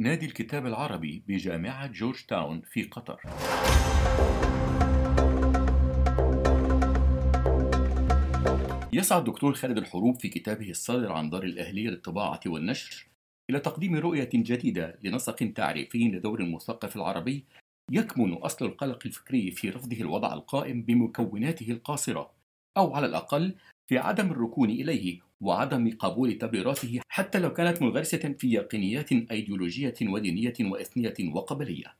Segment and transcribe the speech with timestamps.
[0.00, 3.20] نادي الكتاب العربي بجامعة جورج تاون في قطر.
[8.92, 13.06] يسعى الدكتور خالد الحروب في كتابه الصادر عن دار الأهلية للطباعة والنشر
[13.50, 17.44] إلى تقديم رؤية جديدة لنسق تعريفي لدور المثقف العربي
[17.90, 22.30] يكمن أصل القلق الفكري في رفضه الوضع القائم بمكوناته القاصرة
[22.76, 23.54] أو على الأقل
[23.90, 30.54] في عدم الركون إليه وعدم قبول تبريراته حتى لو كانت منغرسة في يقينيات أيديولوجية ودينية
[30.60, 31.96] وإثنية وقبلية.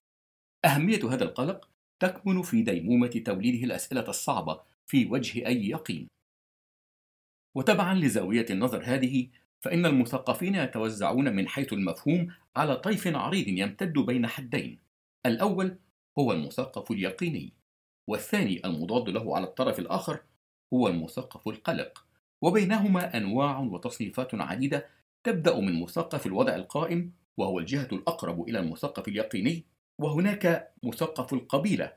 [0.65, 1.69] أهمية هذا القلق
[2.01, 6.09] تكمن في ديمومة توليده الأسئلة الصعبة في وجه أي يقين.
[7.57, 9.29] وتبعا لزاوية النظر هذه
[9.61, 14.79] فإن المثقفين يتوزعون من حيث المفهوم على طيف عريض يمتد بين حدين.
[15.27, 15.79] الأول
[16.19, 17.53] هو المثقف اليقيني،
[18.09, 20.21] والثاني المضاد له على الطرف الآخر
[20.75, 22.05] هو المثقف القلق.
[22.43, 24.87] وبينهما أنواع وتصنيفات عديدة
[25.25, 29.65] تبدأ من مثقف الوضع القائم وهو الجهة الأقرب إلى المثقف اليقيني
[29.99, 31.93] وهناك مثقف القبيلة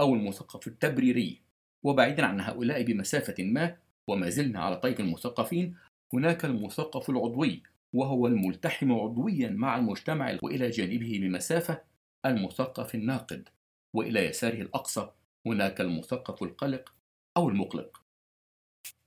[0.00, 1.42] أو المثقف التبريري.
[1.82, 3.76] وبعيدا عن هؤلاء بمسافة ما
[4.08, 5.76] وما زلنا على طيف المثقفين
[6.14, 11.82] هناك المثقف العضوي وهو الملتحم عضويا مع المجتمع وإلى جانبه بمسافة
[12.26, 13.48] المثقف الناقد.
[13.94, 15.10] وإلى يساره الأقصى
[15.46, 16.94] هناك المثقف القلق
[17.36, 18.07] أو المقلق.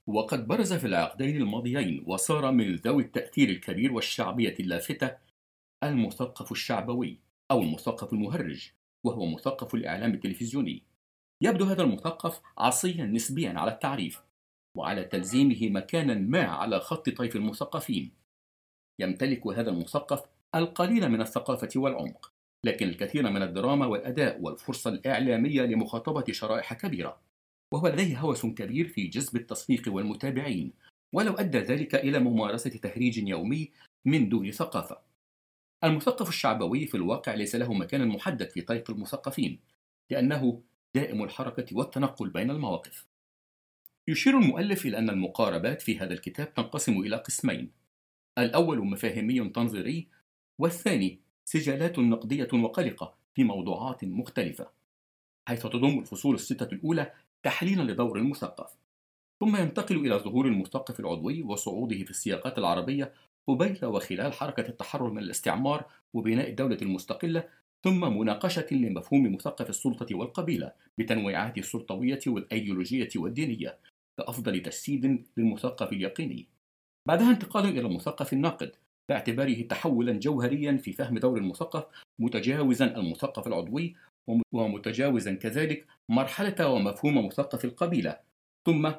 [0.06, 5.16] وقد برز في العقدين الماضيين وصار من ذوي التأثير الكبير والشعبية اللافتة
[5.84, 7.18] المثقف الشعبوي
[7.50, 8.70] أو المثقف المهرج
[9.04, 10.82] وهو مثقف الإعلام التلفزيوني.
[11.42, 14.22] يبدو هذا المثقف عصيا نسبيا على التعريف
[14.76, 18.12] وعلى تلزيمه مكانا ما على خط طيف المثقفين.
[19.00, 20.22] يمتلك هذا المثقف
[20.54, 22.32] القليل من الثقافة والعمق
[22.64, 27.20] لكن الكثير من الدراما والأداء والفرصة الإعلامية لمخاطبة شرائح كبيرة.
[27.72, 30.72] وهو لديه هوس كبير في جذب التصفيق والمتابعين
[31.12, 33.70] ولو أدى ذلك إلى ممارسة تهريج يومي
[34.04, 34.98] من دون ثقافة.
[35.84, 39.58] المثقف الشعبوي في الواقع ليس له مكان محدد في طيف المثقفين
[40.10, 40.62] لأنه
[40.94, 43.06] دائم الحركة والتنقل بين المواقف.
[44.08, 47.70] يشير المؤلف إلى أن المقاربات في هذا الكتاب تنقسم إلى قسمين
[48.38, 50.08] الأول مفاهيمي تنظيري
[50.58, 54.70] والثاني سجالات نقدية وقلقة في موضوعات مختلفة
[55.48, 58.76] حيث تضم الفصول الستة الأولى تحليلا لدور المثقف.
[59.40, 63.12] ثم ينتقل إلى ظهور المثقف العضوي وصعوده في السياقات العربية
[63.46, 67.44] قبيل وخلال حركة التحرر من الاستعمار وبناء الدولة المستقلة
[67.84, 73.78] ثم مناقشة لمفهوم مثقف السلطة والقبيلة بتنويعاته السلطوية والأيديولوجية والدينية
[74.18, 76.46] كأفضل تجسيد للمثقف اليقيني.
[77.08, 78.76] بعدها انتقال إلى المثقف الناقد
[79.08, 81.84] باعتباره تحولا جوهريا في فهم دور المثقف
[82.18, 83.96] متجاوزا المثقف العضوي
[84.52, 88.20] ومتجاوزا كذلك مرحلة ومفهوم مثقف القبيلة.
[88.66, 88.92] ثم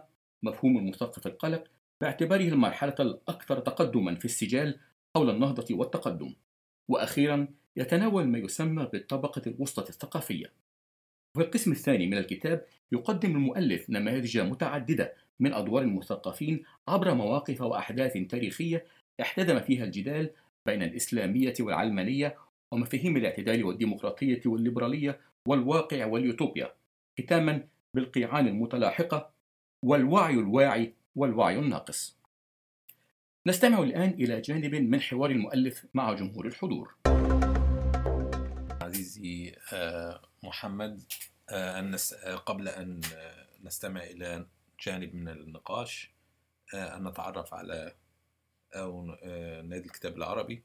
[0.44, 1.64] مفهوم المثقف القلق
[2.02, 4.80] باعتباره المرحلة الأكثر تقدما في السجال
[5.16, 6.36] حول النهضة والتقدم.
[6.90, 10.54] وأخيرا يتناول ما يسمى بالطبقة الوسطى الثقافية.
[11.36, 18.14] وفي القسم الثاني من الكتاب يقدم المؤلف نماذج متعددة من أدوار المثقفين عبر مواقف وأحداث
[18.14, 18.86] تاريخية
[19.22, 20.30] احتدم فيها الجدال
[20.66, 22.36] بين الإسلامية والعلمانية
[22.74, 26.74] ومفاهيم الاعتدال والديمقراطية والليبرالية والواقع واليوتوبيا
[27.20, 29.30] ختاما بالقيعان المتلاحقة
[29.84, 32.18] والوعي الواعي والوعي الناقص.
[33.48, 36.96] نستمع الآن إلى جانب من حوار المؤلف مع جمهور الحضور.
[38.82, 41.04] عزيزي آه، محمد
[41.50, 43.02] آه، آه، قبل أن
[43.64, 44.46] نستمع إلى
[44.86, 46.12] جانب من النقاش
[46.74, 47.96] أن نتعرف على
[48.76, 49.06] أو
[49.64, 50.64] نادي الكتاب العربي.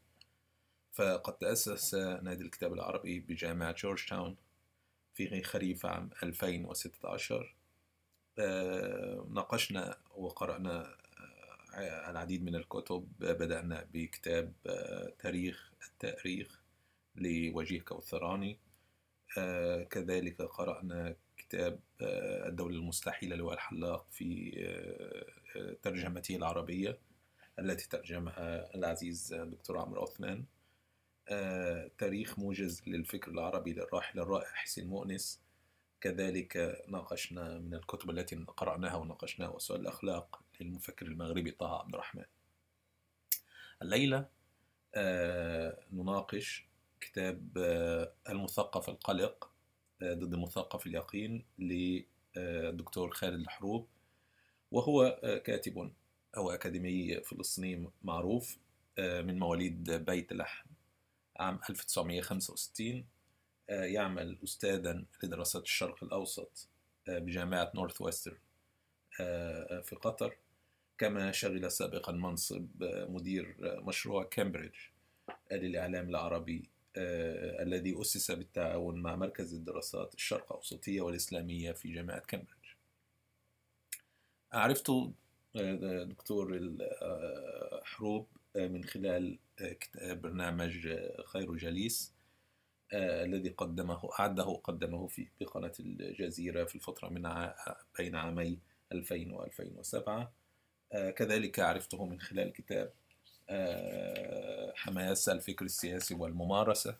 [0.98, 4.36] فقد تأسس نادي الكتاب العربي بجامعة جورج تاون
[5.14, 7.54] في خريف عام 2016
[8.38, 10.96] آه، ناقشنا وقرأنا
[11.74, 13.08] آه، العديد من الكتب.
[13.18, 16.60] بدأنا بكتاب آه، تاريخ التاريخ
[17.16, 18.58] لوجيه كوثراني.
[19.90, 24.52] كذلك قرأنا كتاب الدولة المستحيلة لوائل الحلاق في
[25.82, 26.98] ترجمته العربية
[27.58, 30.44] التي ترجمها العزيز دكتور عمرو عثمان.
[31.98, 35.40] تاريخ موجز للفكر العربي للراحل الرائع حسين مؤنس.
[36.00, 42.24] كذلك ناقشنا من الكتب التي قرأناها وناقشناها وسؤال الأخلاق للمفكر المغربي طه عبد الرحمن.
[43.82, 44.28] الليلة
[44.94, 46.66] آه، نناقش
[47.00, 49.50] كتاب آه، المثقف القلق
[50.02, 53.88] ضد المثقف اليقين للدكتور خالد الحروب.
[54.70, 55.92] وهو كاتب
[56.36, 58.58] أو أكاديمي فلسطيني معروف
[58.98, 60.67] من مواليد بيت لحم.
[61.38, 63.04] عام 1965
[63.70, 66.68] آه، يعمل أستاذا لدراسات الشرق الأوسط
[67.08, 70.36] آه، بجامعة نورث ويسترن، في قطر
[70.98, 74.76] كما شغل سابقا منصب مدير مشروع كامبريدج
[75.52, 82.68] للإعلام العربي الذي أسس بالتعاون مع مركز الدراسات الشرق أوسطية والإسلامية في جامعة كامبريدج
[84.52, 84.90] عرفت
[86.04, 88.26] دكتور الحروب
[88.58, 89.38] من خلال
[90.02, 90.88] برنامج
[91.26, 92.12] خير جليس
[92.92, 97.50] الذي قدمه أعده وقدمه في بقناة الجزيرة في الفترة من
[97.98, 98.58] بين عامي
[98.92, 100.32] 2000 و 2007
[100.90, 102.92] كذلك عرفته من خلال كتاب
[104.74, 106.96] حماس الفكر السياسي والممارسة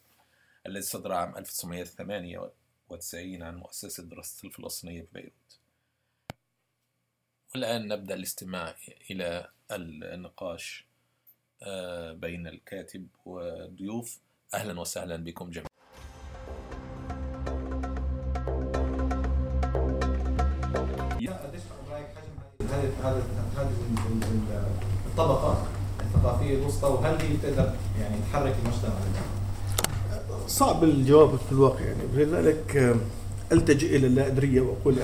[0.66, 5.58] الذي صدر عام 1998 عن مؤسسة دراسة الفلسطينية ببيروت
[7.54, 8.76] والآن نبدأ الاستماع
[9.10, 10.87] إلى النقاش آه،
[12.12, 14.20] بين الكاتب والضيوف.
[14.54, 15.68] أهلا وسهلا بكم جميعا.
[23.02, 23.22] هذه
[23.56, 23.72] هذه
[25.06, 25.66] الطبقه
[26.00, 28.92] الثقافية الوسطى وهل هي تقدر يعني تحرك المجتمع؟
[30.46, 32.02] صعب الجواب في الواقع يعني.
[32.14, 32.96] لذلك
[33.52, 34.94] التجئ إلى اللا ادريه واقول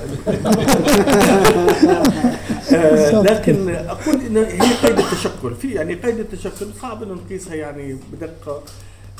[2.74, 5.54] آه، لكن أقول إن هي قيد التشكل.
[5.54, 8.62] في يعني قيد التشكل صعب ان نقيسها يعني بدقة.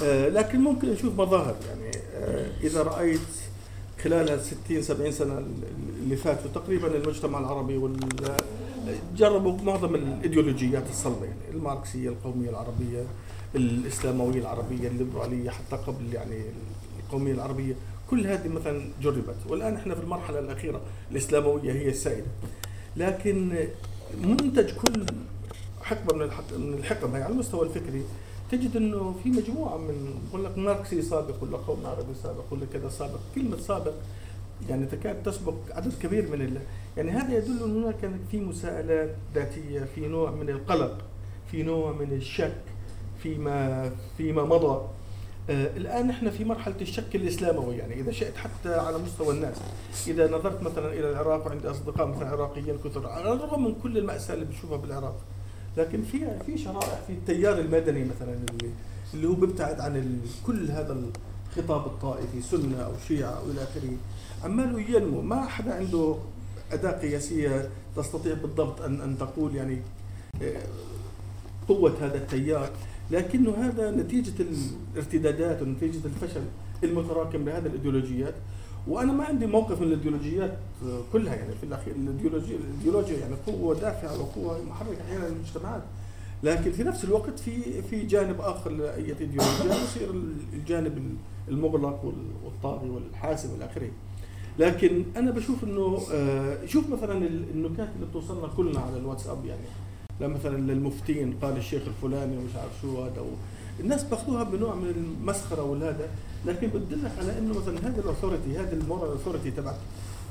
[0.03, 1.91] آه، لكن ممكن نشوف مظاهر يعني.
[2.15, 3.21] آه، إذا رأيت
[4.03, 5.43] خلال 60 70 سنة
[6.03, 8.01] اللي فاتوا تقريبا المجتمع العربي وال
[9.17, 13.05] جربوا معظم الإيديولوجيات الصلبة يعني الماركسية القومية العربية
[13.55, 16.43] الإسلاموية العربية الليبرالية حتى قبل يعني
[17.05, 17.75] القومية العربية.
[18.15, 20.81] كل هذه مثلا جربت والآن إحنا في المرحلة الأخيرة
[21.11, 22.27] الإسلاموية هي السائدة.
[22.97, 23.67] لكن
[24.23, 25.07] منتج كل
[25.83, 28.03] حقبة من من الحقب هي على المستوى الفكري
[28.51, 32.89] تجد إنه في مجموعة من بقول لك ماركسي سابق ولا قوم عربي سابق ولا كذا
[32.89, 33.93] سابق كلمة سابق
[34.69, 36.61] يعني تكاد تسبق عدد كبير من الله
[36.97, 40.99] يعني هذا يدل ان هناك في مساءلات ذاتية في نوع من القلق
[41.51, 42.63] في نوع من الشك
[43.23, 44.87] فيما فيما مضى.
[45.51, 49.57] الآن إحنا في مرحلة الشك الإسلاموي يعني إذا شئت حتى على مستوى الناس.
[50.07, 54.35] إذا نظرت مثلا إلى العراق وعندي أصدقاء مثلا عراقيين كثر على الرغم من كل المأساة
[54.35, 55.17] اللي بنشوفها بالعراق.
[55.77, 58.71] لكن في في شرائح في التيار المدني مثلا اللي
[59.15, 60.97] اللي هو بيبتعد عن كل هذا
[61.57, 63.97] الخطاب الطائفي سنة أو شيعة أو إلى آخره.
[64.45, 66.17] عماله ينمو ما حدا عنده
[66.73, 69.79] أداة قياسية تستطيع بالضبط أن أن تقول يعني
[70.43, 70.63] آه،
[71.69, 72.71] قوة هذا التيار.
[73.11, 74.33] لكنه هذا نتيجة
[74.95, 76.43] الارتدادات ونتيجة الفشل
[76.85, 78.35] المتراكم لهذه الإيديولوجيات.
[78.89, 80.59] وأنا ما عندي موقف من الإيديولوجيات
[81.13, 81.95] كلها يعني في الأخير.
[81.95, 85.83] الايديولوجيا الإيديولوجيا يعني قوة دافعة وقوة محركة أحيانا للمجتمعات
[86.43, 90.11] لكن في نفس الوقت في في جانب آخر لأي إيديولوجيا يصير
[90.53, 91.17] الجانب
[91.49, 92.15] المغلق
[92.45, 93.91] والطاغي والحاسم والى آخره.
[94.59, 99.61] لكن أنا بشوف إنه آه، شوف مثلا النكات اللي بتوصلنا كلنا على الواتساب يعني.
[100.21, 103.25] مثلا للمفتين قال الشيخ الفلاني ومش عارف شو هذا
[103.81, 106.09] الناس باخذوها بنوع من المسخرة والهذا.
[106.47, 109.77] لكن بتدلك على إنه مثلا هذه الاثورتي هذه المورال اثورتي تبعت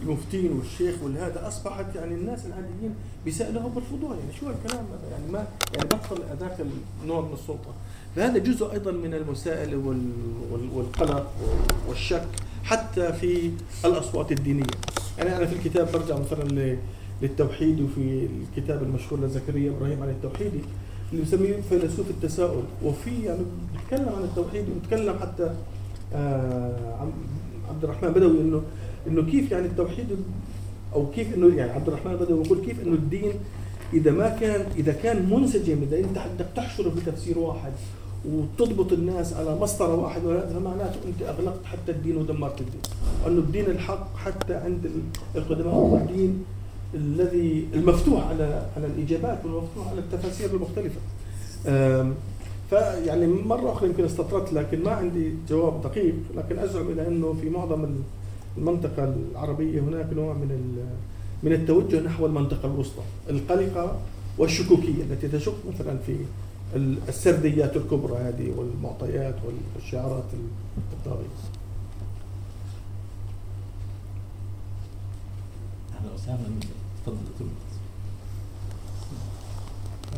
[0.01, 2.95] المفتين والشيخ والهذا أصبحت يعني الناس العاديين
[3.25, 6.65] بيسألوها وبرفضوها يعني شو هالكلام هذا؟ يعني ما يعني بطل هذاك
[7.03, 7.74] النوع من السلطة.
[8.15, 9.77] فهذا جزء أيضا من المساءله
[10.75, 11.31] والقلق
[11.88, 12.27] والشك
[12.63, 13.51] حتى في
[13.85, 14.63] الأصوات الدينية.
[15.18, 16.77] يعني أنا في الكتاب برجع مثلا
[17.23, 20.59] للتوحيد وفي الكتاب المشهور لزكريا إبراهيم عن التوحيدي
[21.11, 22.63] اللي بسميه فيلسوف التساؤل.
[22.83, 23.41] وفي يعني
[23.73, 25.53] بيتكلم عن التوحيد وبيتكلم حتى
[26.13, 27.07] آه
[27.69, 28.61] عبد الرحمن بدوي انه
[29.07, 30.07] إنه كيف يعني التوحيد
[30.94, 33.33] أو كيف انه يعني عبد الرحمن بدوي بيقول كيف إنه الدين
[33.94, 37.71] إذا ما كان إذا كان منسجم إذا أنت بدك تحشره بتفسير واحد
[38.25, 42.81] وتضبط الناس على مسطرة واحد فمعناته أنت أغلقت حتى الدين ودمرت الدين.
[43.25, 44.92] وأنه الدين الحق حتى عند
[45.35, 46.44] القدماء هو الدين
[46.95, 51.00] الذي المفتوح على على الإجابات والمفتوح على التفاسير المختلفة.
[52.69, 57.50] فيعني مرة أخرى يمكن استطردت لكن ما عندي جواب دقيق لكن أزعم إلى أنه في
[57.50, 57.95] معظم
[58.57, 60.78] المنطقة العربية هناك نوع من
[61.44, 64.00] من التوجه نحو المنطقة الوسطى القلقة
[64.38, 66.16] والشكوكية التي تشك مثلا في
[67.07, 69.35] السرديات الكبرى هذه والمعطيات
[69.76, 70.23] والشعارات
[70.94, 71.28] الطاغية.
[76.00, 76.82] أهلا وسهلا.
[77.06, 77.48] تفضل دكتور.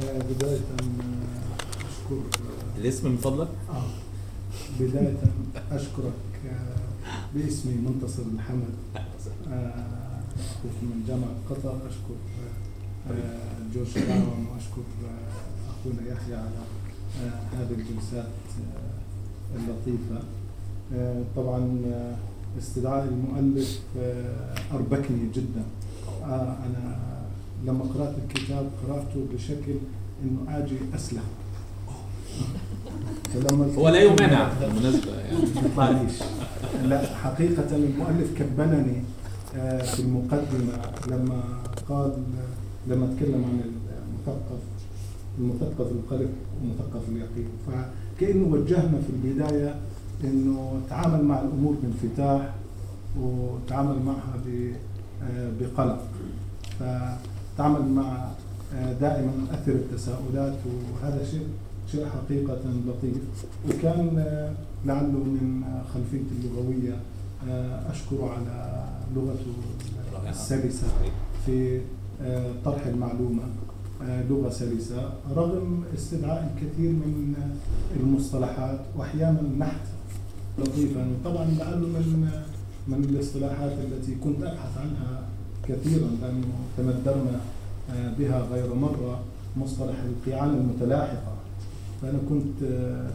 [0.01, 3.84] آه، بداية آه، أشكر آه، الاسم من فضلك؟ آه
[4.80, 5.18] بداية
[5.72, 6.13] أشكرك
[7.36, 8.74] باسمي منتصر محمد
[10.38, 12.15] أخوك من جامعة قطر أشكر
[13.74, 14.82] جورج براون وأشكر
[15.70, 16.50] أخونا يحيى على
[17.54, 18.27] هذه الجلسات
[19.56, 20.24] اللطيفة.
[20.94, 21.82] آه، طبعا
[22.60, 23.80] استدعاء المؤلف
[24.74, 25.63] أربكني جدا.
[26.25, 26.96] أنا
[27.65, 29.75] لما قرأت الكتاب قرأته بشكل
[30.24, 31.24] إنه آجي أسلم.
[33.34, 34.50] فلما هو لا يمانع.
[34.60, 35.38] بالمناسبة يعني.
[36.84, 39.01] لا حقيقة المؤلف كبنني
[39.55, 40.74] آه، في المقدمة
[41.08, 41.44] لما
[41.89, 42.12] قال
[42.88, 43.62] لما تكلم عن
[44.10, 44.62] المثقف
[45.39, 46.29] المثقف القلب
[46.63, 47.48] ومثقف اليقين.
[47.67, 49.75] فكأنه وجهنا في البداية
[50.24, 52.53] إنه تعامل مع الأمور بانفتاح
[53.20, 54.36] وتعامل معها
[55.24, 56.08] آه، بقلق.
[56.79, 58.27] فتعامل مع
[58.75, 60.53] آه، دائما أثر التساؤلات
[60.94, 61.48] وهذا شيء
[61.91, 63.22] شيء حقيقة لطيف
[63.70, 64.53] وكان آه،
[64.86, 65.63] لعله من
[65.94, 66.98] خلفيته اللغوية
[67.50, 70.88] آه، أشكره على لغته السلسة
[71.46, 71.82] في
[72.65, 73.44] طرح المعلومة
[74.29, 77.36] لغة سلسة رغم استدعاء الكثير من
[78.00, 79.86] المصطلحات وأحيانا نحت
[80.60, 81.08] لطيفا.
[81.08, 82.29] وطبعا لعله من
[82.88, 85.24] من الاصطلاحات التي كنت أبحث عنها
[85.67, 87.39] كثيرا لأنه تمدرنا
[87.91, 89.19] آه، بها غير مرة
[89.57, 91.36] مصطلح القيعان المتلاحقة.
[92.01, 93.10] فأنا كنت آه،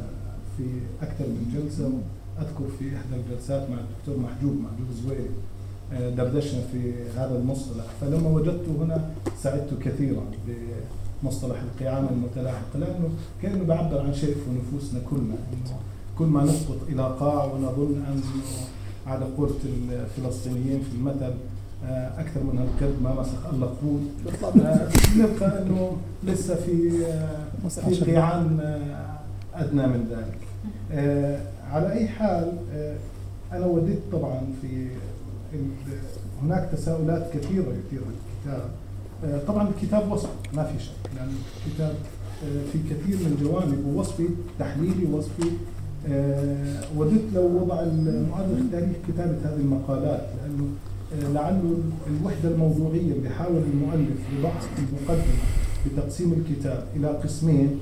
[0.57, 0.65] في
[1.03, 1.93] أكثر من جلسة
[2.39, 5.31] أذكر في إحدى الجلسات مع الدكتور محجوب محجوب زويري
[5.93, 7.85] آه، دردشنا في هذا المصطلح.
[8.01, 9.11] فلما وجدته هنا
[9.43, 10.23] سعدت كثيرا
[11.23, 13.09] بمصطلح القيعان المتلاحقة لأنه
[13.43, 15.35] كأنه بعبر عن شيء في نفوسنا كلنا.
[16.19, 18.23] كل ما نسقط إلى قاع ونظن أنه
[19.07, 19.55] على قولة
[19.91, 21.33] الفلسطينيين في المثل
[21.85, 24.11] آه، أكثر من القرد ما مسخ إلا قود
[25.17, 29.19] نلقى أنه لسه في آه، في قيعان آه،
[29.55, 30.39] أدنى من ذلك.
[31.71, 32.53] على أي حال
[33.53, 34.89] أنا وددت طبعا في
[36.43, 38.71] هناك تساؤلات كثيرة يثيرها الكتاب.
[39.47, 41.33] طبعا الكتاب وصفي ما في شك لأن
[41.67, 41.95] الكتاب
[42.45, 45.51] آه، في كثير من جوانب ووصفي تحليلي وصفي
[46.97, 53.63] وددت لو وضع المؤرخ تاريخ كتابة هذه المقالات لأنه آه، لعله الوحدة الموضوعية اللي حاول
[53.73, 55.35] المؤلف يضعها في المقدمة
[55.87, 57.79] بتقسيم الكتاب إلى قسمين.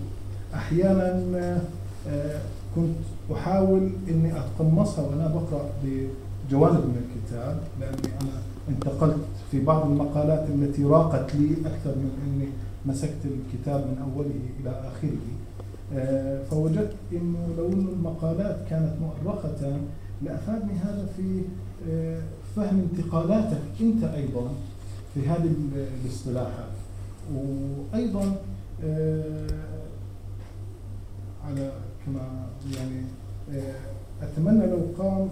[0.54, 1.61] أحيانا
[2.08, 2.40] آه،
[2.75, 2.97] كنت
[3.32, 8.30] أحاول إني أتقمصها وأنا بقرأ بجوانب من الكتاب لأني أنا
[8.68, 9.16] انتقلت
[9.50, 12.49] في بعض المقالات التي راقت لي أكثر من إني
[12.87, 14.30] مسكت الكتاب من أوله
[14.61, 15.16] إلى آخره.
[15.94, 19.78] آه، فوجدت إنه لو إنه المقالات كانت مؤرخة
[20.23, 21.42] لأفادني هذا في
[21.90, 22.20] آه،
[22.56, 24.50] فهم انتقالاتك أنت أيضا
[25.14, 26.68] في هذه ال- الاصطلاحات.
[27.34, 28.36] وأيضا
[28.84, 29.46] آه،
[31.46, 31.72] على
[32.06, 33.02] كما يعني
[33.52, 33.74] آه،
[34.22, 35.28] أتمنى لو قام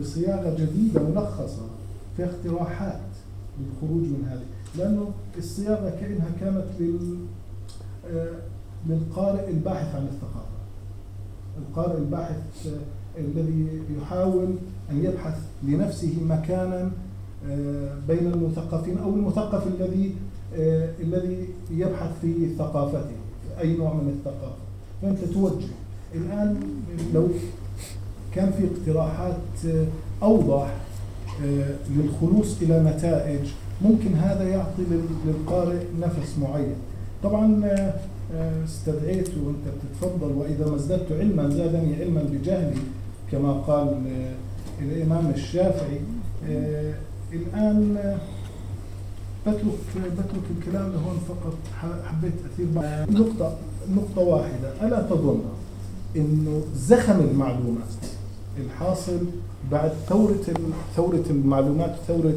[0.00, 1.62] بصياغة جديدة ملخصة
[2.16, 3.00] في اقتراحات
[3.60, 4.44] للخروج من هذه.
[4.78, 7.16] لأنه الصياغة كأنها كانت لل
[8.10, 8.32] آه،
[8.88, 10.52] للقارئ الباحث عن الثقافة.
[11.58, 12.66] القارئ الباحث
[13.18, 14.54] الذي يحاول
[14.92, 16.90] أن يبحث لنفسه مكانا
[17.50, 20.14] آه، بين المثقفين أو المثقف الذي
[20.58, 23.10] آه، الذي يبحث في ثقافته.
[23.60, 24.54] أي نوع من الثقافة؟
[25.02, 25.66] فأنت توجه.
[26.14, 26.60] الآن
[27.14, 27.28] لو
[28.34, 29.84] كان في اقتراحات آه،
[30.22, 30.74] أوضح
[31.96, 33.48] للخلوص إلى نتائج
[33.82, 36.74] ممكن هذا يعطي لل- للقارئ نفس معين.
[37.22, 37.62] طبعا
[38.64, 42.76] استدعيت وأنت بتتفضل وإذا ما ازددت علما زادني علما بجهلي
[43.32, 43.96] كما قال
[44.80, 46.00] آه، الامام الشافعي.
[46.48, 46.94] آه،
[47.32, 48.16] الآن آه،
[49.46, 49.64] بترك
[49.96, 51.54] بترك الكلام لهون فقط.
[52.06, 53.56] حبيت أثير بعض- نقطة
[53.96, 54.72] نقطة واحدة.
[54.86, 55.40] ألا تظن
[56.16, 57.88] إنه زخم المعلومات
[58.66, 59.18] الحاصل
[59.70, 60.40] بعد ثورة
[60.96, 62.34] ثورة المعلومات ثورة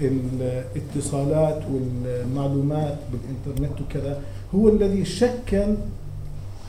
[0.00, 4.20] الاتصالات والمعلومات بالإنترنت وكذا
[4.54, 5.74] هو الذي شكل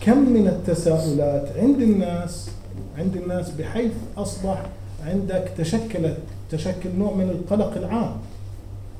[0.01, 2.49] كم من التساؤلات عند الناس
[2.97, 4.65] عند الناس بحيث أصبح
[5.05, 6.17] عندك تشكلت
[6.51, 8.11] تشكل نوع من القلق العام.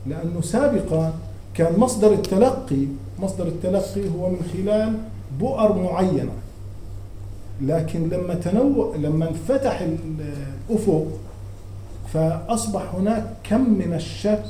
[0.07, 1.13] لأنه سابقا
[1.53, 2.85] كان مصدر التلقي
[3.19, 4.93] مصدر التلقي هو من خلال
[5.39, 6.31] بؤر معينة.
[7.62, 11.07] لكن لما تنوع لما انفتح الأفق
[12.13, 14.45] فأصبح هناك كم من الشك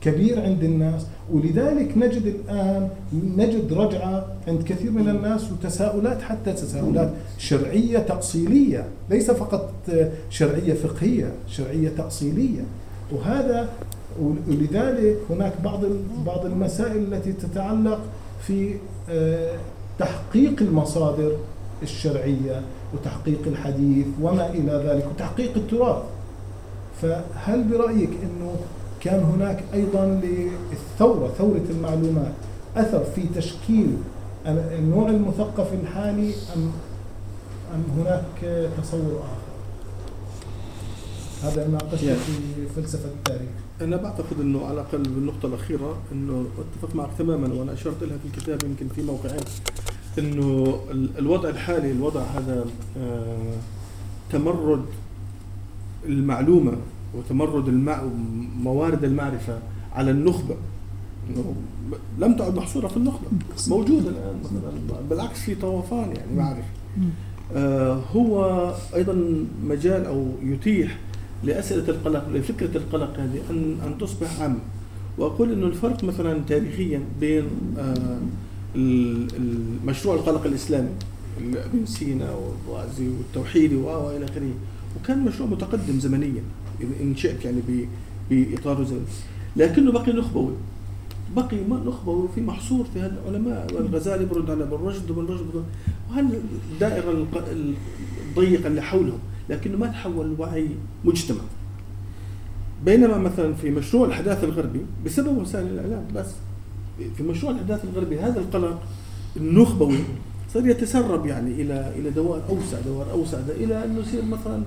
[0.00, 1.06] كبير عند الناس.
[1.32, 2.88] ولذلك نجد الان
[3.36, 9.72] نجد رجعة عند كثير من الناس وتساؤلات حتى تساؤلات شرعية تأصيلية ليس فقط
[10.30, 12.62] شرعية فقهية شرعية تأصيلية.
[13.12, 13.68] وهذا
[14.20, 15.80] ولذلك هناك بعض
[16.26, 18.00] بعض المسائل التي تتعلق
[18.46, 18.74] في
[19.10, 19.56] آه،
[19.98, 21.36] تحقيق المصادر
[21.82, 22.62] الشرعية
[22.94, 26.02] وتحقيق الحديث وما إلى ذلك وتحقيق التراث.
[27.02, 28.56] فهل برأيك أنه
[29.02, 32.32] كان هناك أيضا للثورة ثورة المعلومات.
[32.76, 33.96] أثر في تشكيل
[34.46, 36.70] النوع المثقف الحالي أم
[37.74, 39.42] أم هناك تصور آخر؟
[41.42, 42.18] هذا ناقشته يعني.
[42.20, 43.50] في فلسفة التاريخ.
[43.80, 48.24] أنا بعتقد إنه على الأقل بالنقطة الأخيرة إنه اتفق معك تماما وأنا أشرت لها في
[48.38, 49.40] الكتاب يمكن في موقعين
[50.18, 52.64] ال- الوضع الحالي الوضع هذا
[52.98, 53.52] آه،
[54.32, 54.84] تمرد
[56.04, 56.72] المعلومة
[57.14, 58.02] وتمرد المع...
[58.62, 59.58] موارد المعرفة
[59.92, 60.54] على النخبة.
[62.18, 63.26] لم تعد محصورة في النخبة.
[63.68, 64.36] موجودة الآن
[65.10, 66.62] بالعكس في طوفان يعني معرفة.
[67.54, 68.44] آه، هو
[68.94, 70.98] أيضا مجال أو يتيح
[71.44, 74.58] لأسئلة القلق لفكرة القلق هذه ان أن تصبح عامة.
[75.18, 77.44] وأقول إنه الفرق مثلا تاريخيا بين
[77.78, 78.18] آه،
[78.76, 80.88] ال- المشروع القلق الإسلامي
[81.40, 84.50] ابن سينا والرازي والتوحيدي وإلى آخره.
[85.00, 86.42] وكان مشروع متقدم زمنيا.
[87.02, 87.86] ان شئت يعني ب-
[88.30, 89.00] باطاره زمني
[89.56, 90.52] لكنه بقي نخبوي.
[91.36, 95.64] بقي نخبوي في محصور في هذا العلماء والغزالي برد على ابن رشد وابن رشد برد
[96.10, 96.38] وهل
[96.72, 97.48] الدائره الق-
[98.28, 99.18] الضيقه اللي حولهم
[99.50, 100.68] لكنه ما تحول لوعي
[101.04, 101.40] مجتمع.
[102.84, 106.26] بينما مثلا في مشروع الحداثة الغربي بسبب وسائل الإعلام بس
[107.16, 108.82] في مشروع الحداثة الغربي هذا القلق
[109.36, 109.98] النخبوي
[110.54, 114.62] صار يتسرب يعني إلى إلى دوائر أوسع دوائر أوسع إلى إنه يصير مثلا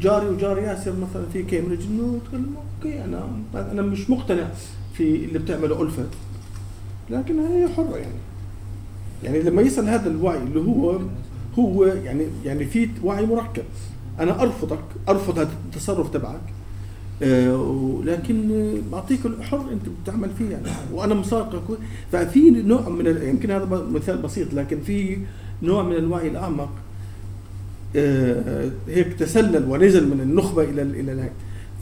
[0.00, 4.48] جاري وجار ياسر مثلا في كامبريدج إنه يتكلم okay أنا أنا مش مقتنع
[4.94, 6.08] في اللي بتعمله ألفت.
[7.10, 8.18] لكن هي حرة يعني.
[9.24, 10.98] يعني لما يصل هذا الوعي اللي هو
[11.58, 13.64] هو يعني يعني في وعي مركب.
[14.20, 16.40] أنا أرفضك أرفض هذا التصرف تبعك.
[17.22, 20.66] آه، ولكن بعطيك الحر أنت بتعمل فيه يعني.
[20.92, 21.78] وأنا مساقك
[22.12, 25.18] ففي نوع من يمكن هذا مثال بسيط لكن في
[25.62, 26.70] نوع من الوعي الأعمق.
[28.88, 31.32] هيك تسلل ونزل من النخبة إلى ال- إلى الهيك.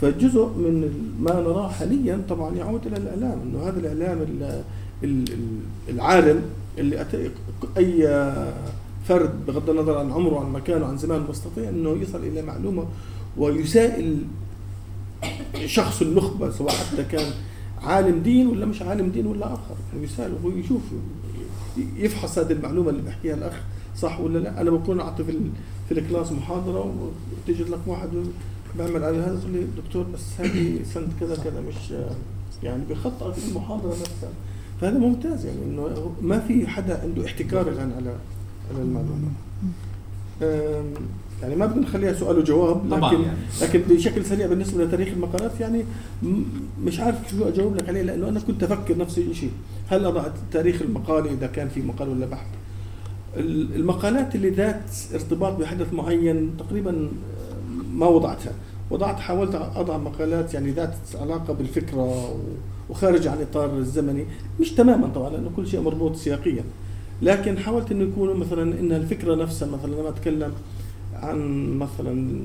[0.00, 0.90] فجزء من
[1.21, 4.62] ما نراه حاليا طبعا يعود إلى الإعلام إنه هذا الإعلام ال-
[5.04, 5.61] ال- ال-
[5.95, 6.42] العالم
[6.78, 7.07] اللي
[7.76, 8.07] أي
[9.09, 12.85] فرد بغض النظر عن عمره عن مكانه عن زمانه مستطيع إنه يصل إلى معلومة
[13.37, 14.16] ويسائل
[15.66, 17.33] شخص النخبة سواء حتى كان
[17.83, 19.75] عالم دين ولا مش عالم دين ولا آخر.
[19.92, 20.83] يعني يساله هو يشوف
[21.97, 23.61] يفحص هذه المعلومة اللي بيحكيها الأخ
[23.97, 24.61] صح ولا لا.
[24.61, 25.31] أنا بكون أعطي في
[25.94, 26.94] في الكلاس محاضرة
[27.49, 28.08] وتجد لك واحد
[28.78, 31.94] بعمل على هذا يقول لي دكتور بس هذه سنة كذا كذا مش
[32.62, 34.31] يعني بخطأ في المحاضرة نفسها.
[34.81, 38.16] فهذا ممتاز يعني إنه ما في حدا عنده احتكار الان على
[38.70, 39.28] على المعلومة.
[41.42, 43.38] يعني ما بدنا نخليها سؤال وجواب طبعاً لكن يعني.
[43.62, 45.85] لكن بشكل سريع بالنسبة لتاريخ المقالات يعني
[46.85, 49.52] مش عارف شو أجاوب لك عليه لأنه أنا كنت أفكر نفس الشيء.
[49.88, 52.46] هل اضع تاريخ المقال إذا كان في مقال ولا بحث؟
[53.37, 58.53] المقالات اللي ذات ارتباط بحدث معين تقريبا آه، ما وضعتها.
[58.90, 62.35] وضعت حاولت أضع مقالات يعني ذات علاقة بالفكرة
[62.90, 64.27] وخارج عن الاطار الزمني.
[64.61, 66.64] مش تماما طبعا لأنه كل شيء مربوط سياقيا.
[67.23, 70.53] لكن حاولت إنه يكون مثلا إن الفكرة نفسها مثلا لما أتكلم
[71.14, 72.40] عن مثلا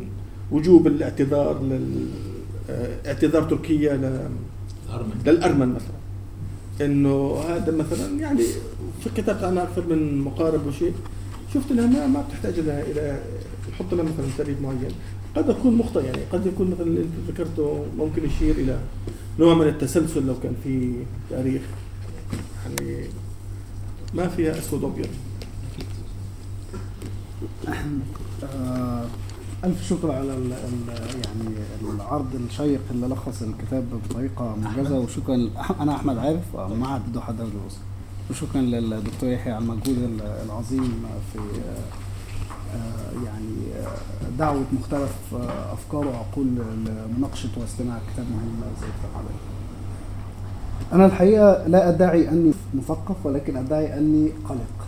[0.51, 2.05] وجوب الاعتذار لل
[2.69, 4.29] آه، اعتذار تركيا ل-
[5.25, 5.96] للأرمن مثلا.
[6.81, 8.43] إنه هذا مثلا يعني
[9.15, 10.93] كتبت عنها أكثر من مقارب وشيء
[11.53, 13.19] شفت إنها ما ما بتحتاج لها إلى
[13.71, 14.91] نحط لها مثلا تاريخ معين.
[15.35, 18.79] قد أكون مخطئ يعني قد يكون مثلا اللي أنت ذكرته ممكن يشير إلى
[19.39, 20.93] نوع من التسلسل لو كان في
[21.29, 21.61] تاريخ
[22.65, 23.03] يعني
[24.13, 25.07] ما فيها أسود وابيض
[29.63, 30.87] ألف شكر على ال ال
[31.25, 31.55] يعني
[31.95, 35.49] العرض الشيق اللي لخص الكتاب بطريقة موجزة وشكرا
[35.81, 37.79] أنا أحمد عارف معهد دوحة الدولة الوسطى
[38.29, 41.39] وشكرا للدكتور يحيى على المجهود ال- العظيم في
[42.75, 46.47] آه، يعني آه، دعوة مختلف آه، أفكار وعقول
[46.85, 49.47] لمناقشة واستماع كتاب مهم زي كتاب حضرتك.
[50.93, 54.87] أنا الحقيقة لا أدعي أني مثقف ولكن أدعي أني قلق.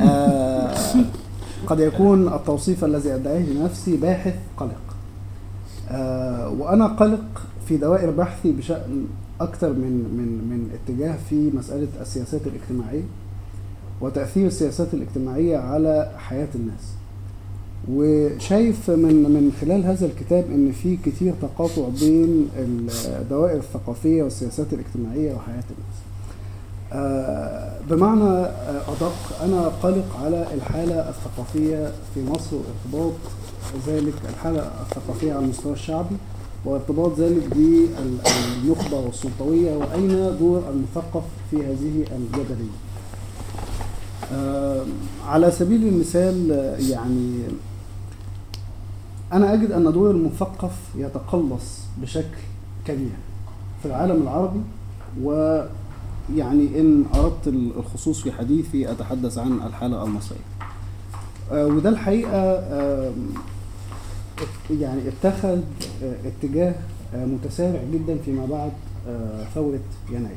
[0.00, 0.74] آه،
[1.66, 4.80] قد يكون التوصيف الذي أدعيه لنفسي باحث قلق
[5.90, 9.06] آه، وأنا قلق في دوائر بحثي بشأن
[9.40, 13.02] أكثر من من من اتجاه في مسألة السياسات الاجتماعية
[14.00, 16.92] وتأثير السياسات الاجتماعية على حياة الناس
[17.92, 22.48] وشايف من من خلال هذا الكتاب إن في كتير تقاطع بين
[23.08, 25.96] الدوائر الثقافية والسياسات الاجتماعية وحياة الناس.
[26.94, 33.12] آه، بمعنى آه، أدق أنا قلق على الحالة الثقافية في مصر وارتباط
[33.86, 36.16] ذلك الحالة الثقافية على المستوى الشعبي
[36.64, 42.74] وارتباط ذلك بالنخبة والسلطوية وأين دور المثقف في هذه الجدلية؟
[44.32, 44.84] آه،
[45.26, 46.50] على سبيل المثال
[46.90, 47.40] يعني
[49.32, 52.38] أنا أجد أن دور المثقف يتقلص بشكل
[52.86, 53.12] كبير
[53.82, 54.60] في العالم العربي
[55.22, 55.60] و
[56.36, 60.38] يعني إن أردت الخصوص في حديثي أتحدث عن الحالة المصرية.
[61.52, 62.58] آه، وده الحقيقة
[64.38, 65.60] ات- يعني اتخذ
[66.04, 66.74] آه، اتجاه
[67.14, 68.72] آه، متسارع جدا فيما بعد
[69.08, 70.36] آه، ثورة يناير.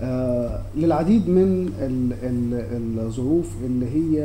[0.00, 4.22] آه، للعديد من ال- ال- الظروف اللي هي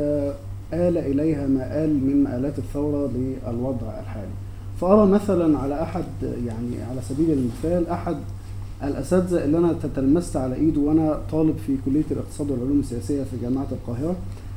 [0.72, 4.28] آل إليها ما آل من مآلات الثورة للوضع الحالي.
[4.80, 8.16] فأرى مثلا على أحد يعني على سبيل المثال أحد
[8.88, 13.66] الأساتذة اللي أنا تتلمست على إيده وأنا طالب في كلية الاقتصاد والعلوم السياسية في جامعة
[13.72, 14.16] القاهرة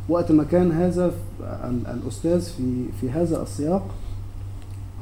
[0.09, 1.11] وقت ما كان هذا
[1.41, 3.87] ال- الأستاذ في في هذا السياق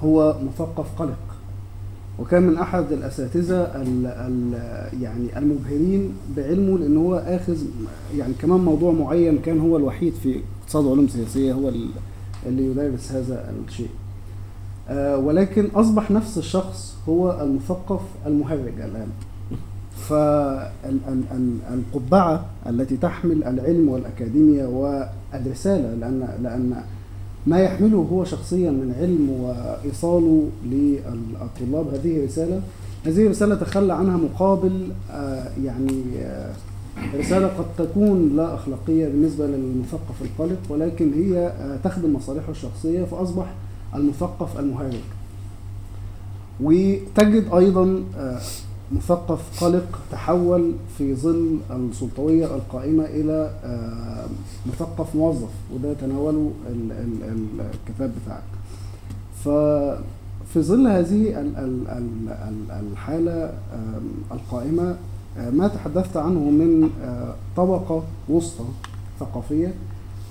[0.03, 1.17] هو مثقف قلق
[2.19, 4.53] وكان من أحد الأساتذة ال ال
[5.01, 7.57] يعني المبهرين بعلمه لأن هو آخذ
[8.17, 11.89] يعني كمان موضوع معين كان هو الوحيد في اقتصاد وعلوم سياسيه هو ال-
[12.45, 13.89] اللي يدرس هذا الشيء.
[14.89, 19.09] آه ولكن أصبح نفس الشخص هو المثقف المهرج الآن.
[21.95, 26.83] فالقبعة التي تحمل العلم والأكاديمية والرسالة لأن لأن
[27.47, 32.61] ما يحمله هو شخصيا من علم وإيصاله للطلاب هذه رسالة
[33.05, 36.53] هذه رسالة تخلى عنها مقابل آه، يعني آه،
[37.15, 41.51] رسالة قد تكون لا أخلاقية بالنسبة للمثقف القلق ولكن هي
[41.83, 43.53] تخدم مصالحه الشخصية فأصبح
[43.95, 44.93] المثقف المهرج
[46.61, 48.39] وتجد أيضا آه،
[48.91, 54.25] مثقف قلق تحول في ظل السلطوية القائمة إلى آه،
[54.65, 58.43] مثقف موظف وده تناوله ال- ال- ال- الكتاب بتاعك.
[59.43, 63.53] ففي ظل هذه ال- ال- ال- ال- الحالة
[64.31, 64.95] القائمة
[65.37, 66.89] آه، ما تحدثت عنه من
[67.57, 68.65] طبقة وسطى
[69.19, 69.73] ثقافية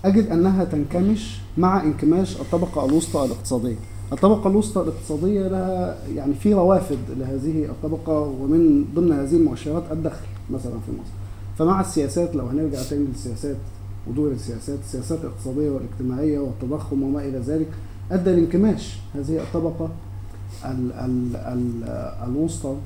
[0.04, 3.76] أجد أنها تنكمش مع انكماش الطبقة الوسطى الاقتصادية.
[4.12, 10.72] الطبقة الوسطى الاقتصادية لها يعني في روافد لهذه الطبقة ومن ضمن هذه المؤشرات الدخل مثلا
[10.72, 11.12] في مصر.
[11.58, 13.56] فمع السياسات لو هنرجع تاني للسياسات
[14.08, 17.68] ودور السياسات السياسات الاقتصادية والاجتماعية والتضخم وما إلى ذلك
[18.10, 19.88] أدى لانكماش هذه الطبقة
[20.64, 21.84] ال ال ال
[22.28, 22.76] الوسطى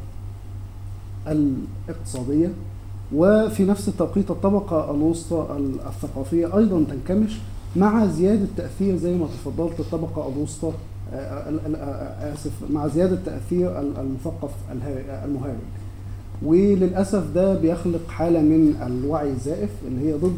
[1.27, 2.49] الاقتصادية.
[3.15, 7.39] وفي نفس التوقيت الطبقة الوسطى ال- الثقافية أيضا تنكمش
[7.77, 10.73] مع زيادة تأثير زي ما تفضلت الطبقة الوسطى
[11.15, 14.51] آه، ال- آه، آسف مع زيادة تأثير ال- المثقف
[15.25, 15.59] المهاجر
[16.43, 20.37] وللأسف ده بيخلق حالة من الوعي الزائف اللي هي ضد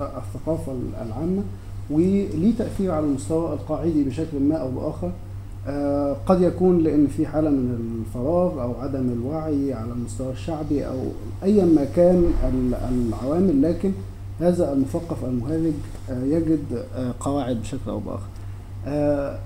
[0.00, 0.72] الثقافة
[1.06, 1.42] العامة
[1.90, 5.06] وليه تأثير على المستوى القاعدي بشكل ما أو بآخر.
[5.06, 5.10] آه،
[6.26, 10.98] قد يكون لأن في حالة من الفراغ أو عدم الوعي على المستوى الشعبي أو
[11.42, 13.92] أيا ما كان ال- العوامل لكن
[14.40, 15.72] هذا المثقف المهرج
[16.10, 18.26] آه، يجد آه، قواعد بشكل أو بآخر.
[18.86, 19.38] آه،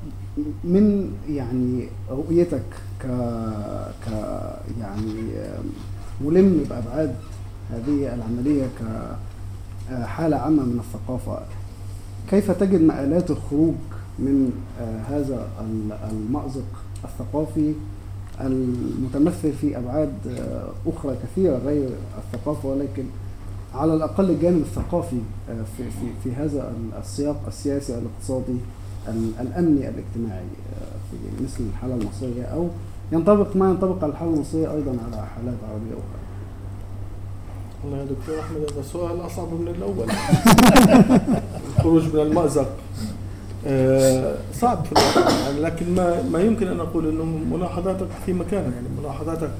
[0.64, 2.62] من يعني رؤيتك
[3.01, 3.07] ك
[4.07, 4.11] ك
[4.81, 5.59] يعني آه،
[6.25, 7.14] ملم بأبعاد
[7.70, 8.66] هذه العملية
[9.90, 11.38] كحالة عامة من الثقافة
[12.31, 13.75] كيف تجد مآلات الخروج
[14.18, 16.64] من آه، هذا ال- المأزق
[17.05, 17.72] الثقافي
[18.40, 23.05] المتمثل في أبعاد آه، أخرى كثيرة غير الثقافة ولكن
[23.75, 25.16] على الأقل الجانب الثقافي
[25.51, 28.57] آه، في, في, في هذا ال- السياق السياسي الاقتصادي
[29.09, 30.44] ال- الأمني الاجتماعي
[31.11, 32.68] في مثل الحالة المصرية أو
[33.12, 36.22] ينطبق ما ينطبق على الحالة المصرية أيضا على حالات عربية أخرى.
[37.85, 40.07] والله يا دكتور أحمد هذا سؤال أصعب من الأول.
[41.77, 42.61] الخروج من المأزق.
[42.68, 43.21] آه،
[44.53, 48.88] صعب في الواقع يعني لكن ما ما يمكن أن أقول إنه ملاحظاتك في مكانها يعني
[49.03, 49.51] ملاحظاتك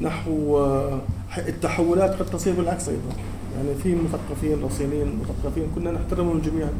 [0.00, 1.00] نحو آه،
[1.38, 3.12] التحولات قد تصير بالعكس أيضا.
[3.56, 6.70] يعني في مثقفين رصينين مثقفين كنا نحترمهم جميعا.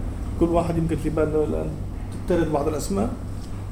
[0.40, 1.66] كل واحد يمكن في بالنا الآن
[2.29, 3.11] ترد بعض الأسماء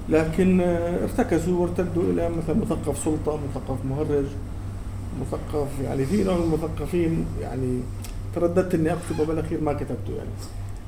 [0.08, 4.24] لكن آه، ارتكزوا وارتدوا إلى مثلا مثقف سلطة مثقف مهرج
[5.20, 7.80] مثقف يعني في نوع من المثقفين يعني
[8.34, 10.30] ترددت إني أكتب وبالأخير ما كتبته يعني.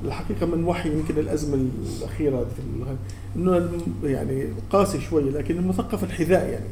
[0.05, 1.67] الحقيقة من وحي يمكن الأزمة
[1.99, 2.95] الأخيرة في ال-
[3.35, 6.65] إنه الم- يعني قاسي شوي لكن المثقف الحذاء يعني.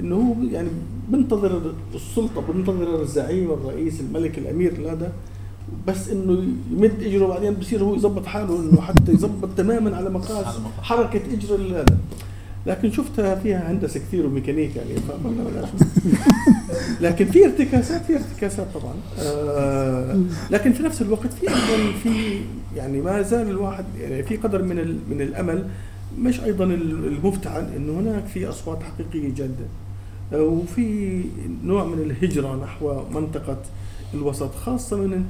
[0.00, 0.68] إنه هو يعني
[1.08, 5.12] بنتظر السلطة بنتظر الزعيم الرئيس الملك الأمير هذا
[5.88, 10.46] بس إنه يمد إجره بعدين بصير هو يظبط حاله إنه حتى يظبط تماما على مقاس.
[10.82, 11.98] حركة إجر هذا.
[12.66, 15.68] لكن شفتها فيها هندسه كثير وميكانيك يعني فقلنا بلاش
[17.00, 18.94] لكن في ارتكاسات في ارتكاسات طبعا.
[19.20, 20.16] آه
[20.50, 22.40] لكن في نفس الوقت في أيضا في
[22.76, 24.76] يعني ما زال الواحد يعني في قدر من
[25.10, 25.64] من الأمل
[26.18, 29.66] مش أيضا ال- المفتعل إنه هناك في أصوات حقيقية جادة.
[30.32, 31.20] آه، وفي
[31.64, 33.56] نوع من الهجرة نحو منطقة
[34.14, 35.24] الوسط خاصة من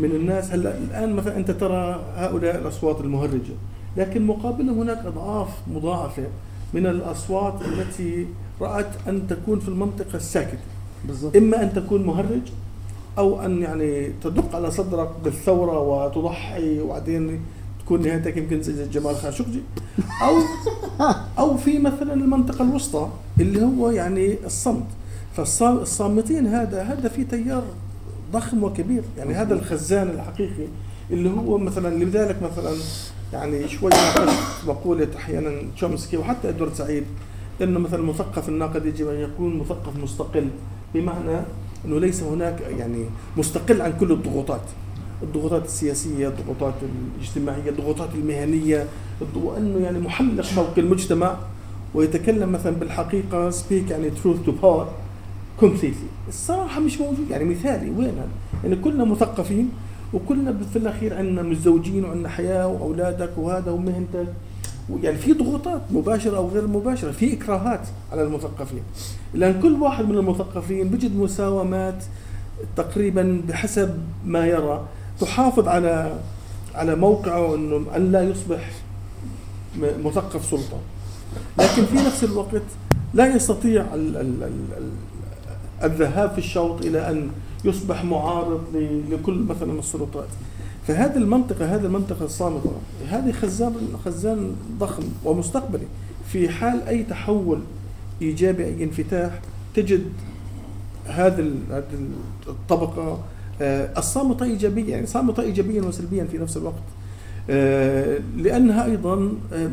[0.00, 0.50] من الناس.
[0.52, 3.54] هلأ الآن مثلا أنت ترى هؤلاء الأصوات المهرجة
[3.96, 6.22] لكن مقابلهم هناك أضعاف مضاعفة.
[6.74, 8.26] من الأصوات التي
[8.60, 10.58] رأت أن تكون في المنطقة الساكتة.
[11.04, 12.40] بالظبط إما أن تكون مهرج
[13.18, 17.40] أو أن يعني تدق على صدرك بالثورة وتضحي وبعدين
[17.84, 19.62] تكون نهايتك يمكن زي جمال خاشقجي
[20.22, 20.34] أو
[21.38, 23.08] أو في مثلا المنطقة الوسطى
[23.40, 24.86] اللي هو يعني الصمت.
[25.36, 27.62] فالصامتين هذا هذا في تيار
[28.32, 29.02] ضخم وكبير.
[29.18, 30.66] يعني هذا الخزان الحقيقي
[31.10, 32.76] اللي هو مثلا لذلك مثلا
[33.32, 33.90] يعني شوي
[34.66, 37.04] مقولة أحيانا تشومسكي وحتى إدوارد سعيد
[37.62, 40.48] أنه مثلا المثقف الناقد يجب أن يكون مثقف مستقل
[40.94, 41.40] بمعنى
[41.84, 43.04] أنه ليس هناك يعني
[43.36, 44.60] مستقل عن كل الضغوطات
[45.22, 46.74] الضغوطات السياسية الضغوطات
[47.16, 48.86] الاجتماعية الضغوطات المهنية
[49.34, 51.36] وأنه يعني محلق فوق المجتمع
[51.94, 54.84] ويتكلم مثلا بالحقيقة speak يعني truth to power
[55.62, 56.28] completely.
[56.28, 57.30] الصراحة مش موجود.
[57.30, 58.12] يعني مثالي وين
[58.64, 59.70] يعني كلنا مثقفين
[60.12, 64.26] وكلنا في الأخير عندنا متزوجين وعندنا حياة وأولادك وهذا ومهنتك.
[65.02, 67.80] يعني في ضغوطات مباشرة أو غير مباشرة في إكراهات
[68.12, 68.82] على المثقفين.
[69.34, 72.04] لأن كل واحد من المثقفين بيجد مساومات
[72.76, 74.84] تقريبا بحسب ما يرى.
[75.20, 76.18] تحافظ على
[76.74, 78.70] على موقعه إنه أن لا يصبح
[80.04, 80.78] مثقف سلطة.
[81.58, 82.62] لكن في نفس الوقت
[83.14, 84.90] لا يستطيع ال ال ال
[85.82, 87.30] الذهاب في الشوط إلى أن
[87.64, 88.62] يصبح معارض
[89.10, 90.28] لكل مثلا السلطات.
[90.86, 92.72] فهذه المنطقة هذه المنطقة الصامتة
[93.08, 95.86] هذه خزان خزان ضخم ومستقبلي.
[96.28, 97.60] في حال أي تحول
[98.22, 99.40] إيجابي أي انفتاح
[99.74, 100.04] تجد
[101.06, 101.52] هذه
[102.48, 103.18] الطبقة
[103.60, 106.82] آه، الصامتة إيجابية يعني صامتة إيجابيا وسلبيا في نفس الوقت.
[107.50, 109.70] آه، لأنها أيضا آه،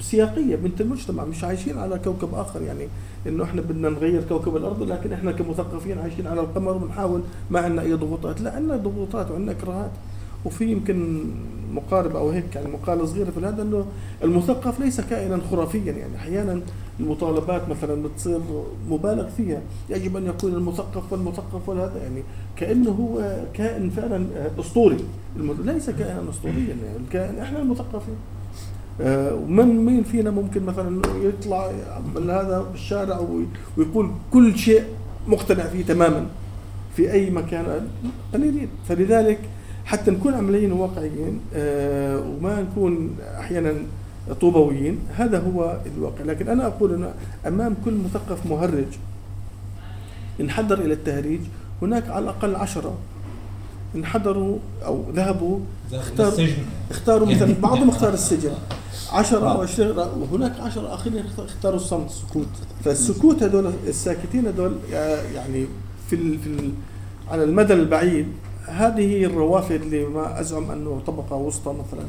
[0.00, 2.88] سياقية بنت المجتمع مش عايشين على كوكب آخر يعني
[3.26, 7.82] إنه إحنا بدنا نغير كوكب الأرض لكن إحنا كمثقفين عايشين على القمر وبنحاول ما عندنا
[7.82, 8.40] أي ضغوطات.
[8.40, 9.90] لا عندنا ضغوطات وعندنا اكراهات
[10.44, 11.24] وفي يمكن
[11.72, 13.86] مقاربة أو هيك يعني مقالة صغيرة في هذا أنه
[14.24, 16.60] المثقف ليس كائنا خرافيا يعني أحيانا
[17.00, 18.40] المطالبات مثلا بتصير
[18.90, 19.60] مبالغ فيها.
[19.90, 22.22] يجب أن يكون المثقف والمثقف وهذا يعني
[22.56, 24.26] كأنه هو كائن فعلا
[24.60, 24.96] أسطوري.
[25.64, 28.16] ليس كائنا أسطوريا يعني الكائن إحنا المثقفين.
[29.00, 31.70] آه، ومن مين فينا ممكن مثلا يطلع
[32.16, 33.20] هذا بالشارع
[33.76, 34.84] ويقول كل شيء
[35.28, 36.26] مقتنع فيه تماما
[36.96, 37.88] في أي مكان
[38.34, 39.38] قليلين فلذلك
[39.84, 43.72] حتى نكون عمليين وواقعيين آه، وما نكون أحيانا
[44.40, 46.24] طوبويين هذا هو الواقع.
[46.24, 47.14] لكن أنا أقول إنه
[47.46, 48.86] أمام كل مثقف مهرج
[50.40, 51.40] انحدر إلى التهريج
[51.82, 52.98] هناك على الأقل عشرة
[53.94, 55.58] انحدروا أو ذهبوا
[55.92, 56.48] اختاروا
[56.90, 58.52] اختاروا مثلا بعضهم اختار السجن.
[59.12, 62.48] 10 أو 20 وهناك 10 اخرين اختاروا الصمت السكوت
[62.84, 64.76] فالسكوت هذول الساكتين هذول
[65.34, 65.66] يعني
[66.08, 66.72] في ال في ال
[67.30, 68.26] على المدى البعيد
[68.66, 72.06] هذه هي الروافد اللي ما أزعم أنه طبقة وسطى مثلا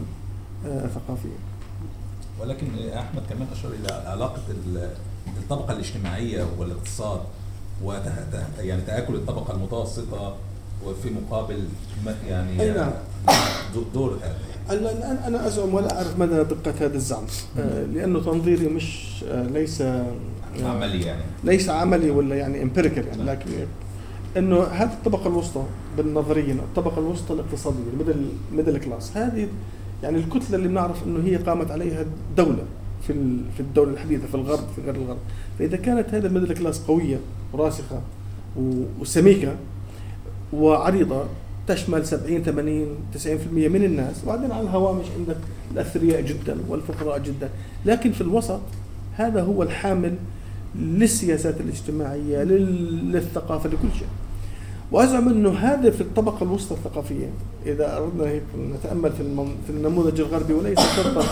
[0.65, 1.37] آه، ثقافيه
[2.41, 4.41] ولكن أحمد كمان أشار إلى علاقة
[5.37, 7.21] الطبقة الاجتماعية والاقتصاد
[8.59, 10.35] يعني تآكل الطبقة المتوسطة
[10.85, 11.67] وفي مقابل
[12.27, 12.91] يعني أي
[14.69, 14.77] نعم.
[14.77, 17.23] هذا الآن أنا أزعم ولا أعرف مدى دقه هذا الزعم.
[17.59, 19.83] آه، لأنه تنظيري مش آه، ليس
[20.63, 21.21] عملي يعني.
[21.43, 23.49] ليس عملي ولا يعني empirical يعني لكن
[24.37, 25.63] إنه هذه الطبقة الوسطى
[25.97, 29.47] بالنظريه الطبقة الوسطى الاقتصادية ال middle middle class هذه
[30.03, 32.05] يعني الكتلة اللي بنعرف إنه هي قامت عليها
[32.37, 32.63] دوله
[33.07, 33.13] في
[33.55, 35.17] في الدولة الحديثة في الغرب في غير الغرب.
[35.59, 37.19] فإذا كانت هذه ال middle class قوية
[37.53, 38.01] وراسخة
[38.99, 39.55] وسميكة
[40.53, 41.23] وعريضة
[41.75, 44.23] تشمل 70 80 90% من الناس.
[44.23, 45.37] وبعدين على الهوامش عندك
[45.71, 47.49] الأثرياء جدا والفقراء جدا.
[47.85, 48.59] لكن في الوسط
[49.13, 50.15] هذا هو الحامل
[50.75, 54.07] للسياسات الاجتماعية للثقافة لكل شيء.
[54.91, 57.29] وأزعم إنه هذا في الطبقة الوسطى الثقافية.
[57.65, 61.25] إذا أردنا هيك نتأمل في في النموذج الغربي وليس شرطا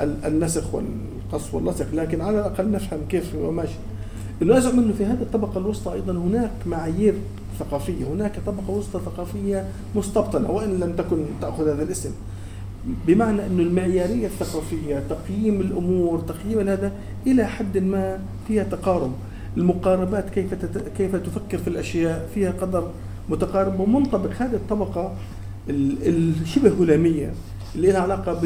[0.00, 3.78] النسخ والقص واللصق لكن على الأقل نفهم كيف هو ماشي.
[4.42, 7.14] إنه أزعم إنه في هذه الطبقة الوسطى أيضا هناك معايير
[7.60, 8.04] ثقافية.
[8.04, 12.10] هناك طبقة وسطى ثقافية مستبطنة وإن لم تكن تأخذ هذا الاسم.
[13.06, 16.92] بمعنى أن المعيارية الثقافية تقييم الأمور تقييم هذا
[17.26, 18.18] إلى حد ما
[18.48, 19.12] فيها تقارب.
[19.56, 20.54] المقاربات كيف
[20.98, 22.90] كيف تفكر في الأشياء؟ فيها قدر
[23.28, 24.30] متقارب ومنطبق.
[24.38, 25.12] هذه الطبقة
[25.68, 27.32] الشبه هلامية
[27.74, 28.40] اللي لها علاقة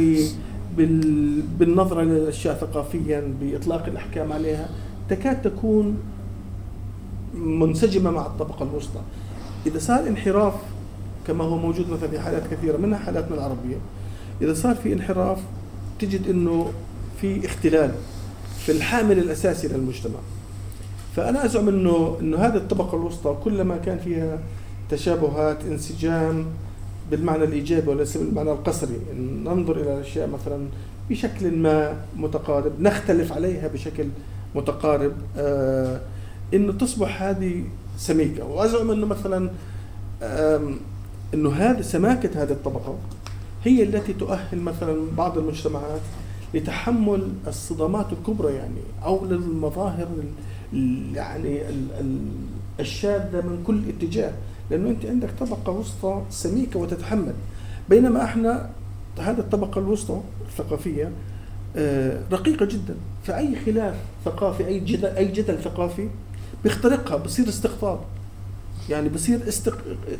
[1.58, 4.68] بالنظرة للأشياء ثقافيا بإطلاق الأحكام عليها.
[5.08, 5.96] تكاد تكون
[7.34, 9.00] منسجمة مع الطبقة الوسطى.
[9.66, 10.54] إذا صار انحراف
[11.26, 13.76] كما هو موجود مثلا في حالات كثيرة منها حالاتنا العربية.
[14.42, 15.38] إذا صار في انحراف
[15.98, 16.72] تجد إنه
[17.20, 17.94] في اختلال
[18.58, 20.18] في الحامل الأساسي للمجتمع.
[21.16, 24.38] فأنا أزعم إنه إنه هذه الطبقة الوسطى كلما كان فيها
[24.90, 26.46] تشابهات انسجام
[27.10, 28.98] بالمعنى الإيجابي وليس بالمعنى القصري.
[29.44, 30.66] ننظر إلى الأشياء مثلا
[31.10, 34.06] بشكل ما متقارب نختلف عليها بشكل
[34.54, 36.00] متقارب آه
[36.54, 37.64] إنه تصبح هذه
[37.98, 38.44] سميكة.
[38.44, 39.50] وأزعم إنه مثلا
[41.34, 42.96] إنه هذه سماكة هذه الطبقة
[43.64, 46.00] هي التي تؤهل مثلا بعض المجتمعات
[46.54, 50.08] لتحمل الصدمات الكبرى يعني أو للمظاهر
[51.14, 51.62] يعني
[52.80, 54.32] الشاذة من كل اتجاه.
[54.70, 57.34] لأنه أنت عندك طبقة وسطى سميكة وتتحمل.
[57.88, 58.70] بينما إحنا
[59.18, 61.10] هذه الطبقة الوسطى الثقافية
[61.76, 62.94] آه، رقيقة جدا.
[63.24, 66.08] فأي خلاف ثقافي أي جدل أي جدل ثقافي
[66.64, 67.98] بيخترقها بصير استقطاب.
[68.90, 69.78] يعني بصير استق...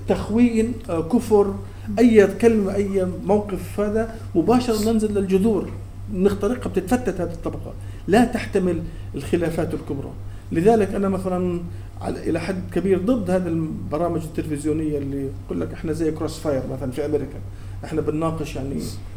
[0.08, 1.54] تخوين آه، كفر
[1.98, 5.70] أي كلمة أي موقف هذا مباشرة ننزل للجذور.
[6.14, 7.72] نخترقها بتتفتت هذه الطبقة.
[8.08, 8.82] لا تحتمل
[9.14, 10.10] الخلافات الكبرى.
[10.52, 11.60] لذلك أنا مثلا
[12.00, 16.62] على- إلى حد كبير ضد هذه البرامج التلفزيونية اللي يقول لك إحنا زي كروس فاير
[16.72, 17.38] مثلا في أمريكا.
[17.84, 18.76] إحنا بنناقش يعني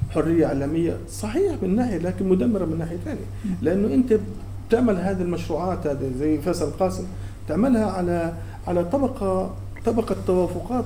[0.10, 0.98] حرية إعلامية.
[1.12, 3.26] صحيح من ناحية لكن مدمرة من ناحية ثانية.
[3.62, 4.20] لأنه أنت
[4.68, 7.04] بتعمل هذه المشروعات هذه زي فيصل قاسم
[7.48, 8.34] تعملها على
[8.68, 10.86] على طبقة طبقة توافقات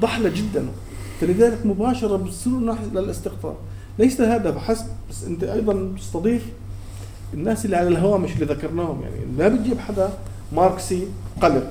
[0.00, 0.66] ضحلة جدا.
[1.20, 3.54] فلذلك مباشرة بتصيروا ناحية للاستقطاب
[3.98, 6.46] ليس هذا فحسب بس أنت أيضا تستضيف
[7.34, 9.02] الناس اللي على الهوامش اللي ذكرناهم.
[9.02, 10.10] يعني ما بتجيب حدا
[10.52, 11.06] ماركسي
[11.42, 11.70] قلق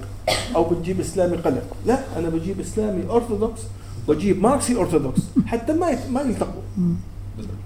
[0.56, 1.64] أو بتجيب إسلامي قلق.
[1.86, 3.62] لا أنا بجيب إسلامي أرثوذكس
[4.08, 5.22] واجيب ماركسي أرثوذكس.
[5.46, 6.62] حتى ما ما يلتقوا.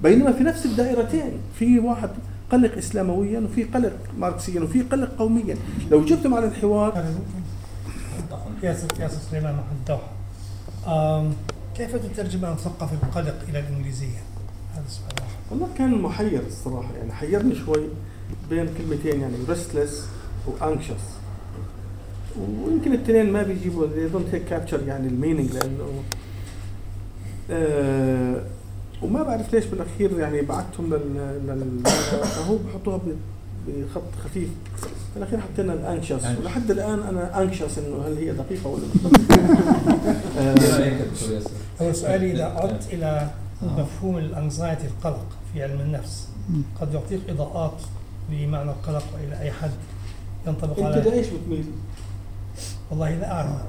[0.03, 2.09] بينما في نفس الدائرتين في واحد
[2.51, 5.55] قلق اسلامويا وفي قلق ماركسيا وفي قلق قوميا.
[5.91, 7.05] لو جبتم على الحوار
[8.63, 10.07] ياسر ياسر سليمان محمد الدوحة
[10.87, 11.33] آم،
[11.77, 14.21] كيف تترجم مثقف القلق إلى الإنجليزية؟
[14.75, 15.11] هذا السؤال
[15.51, 17.83] والله كان محير الصراحة يعني حيرني شوي
[18.49, 20.05] بين كلمتين يعني restless
[20.47, 21.03] و anxious
[22.39, 26.03] ويمكن الاثنين ما بيجيبوا they don't take capture يعني ال meaning لأنه
[27.51, 28.41] آه
[29.01, 31.89] وما بعرف ليش بالأخير يعني بعتهم لل لل
[32.21, 32.99] فهو بحطوها
[33.67, 34.49] بخط خفيف.
[35.13, 39.11] في الاخير حطينا ال anxious ولحد الآن أنا anxious إنه هل هي دقيقة ولا دكتور
[41.31, 41.49] ياسر؟
[41.81, 43.29] هو سؤالي إذا عدت إلى
[43.61, 46.27] مفهوم الأنزايتي القلق في علم النفس
[46.81, 47.81] قد يعطيك إضاءات
[48.29, 49.71] لمعنى القلق وإلى أي حد؟
[50.47, 51.65] ينطبق أنت على ليش بتميل؟
[52.91, 53.59] والله لا أعلم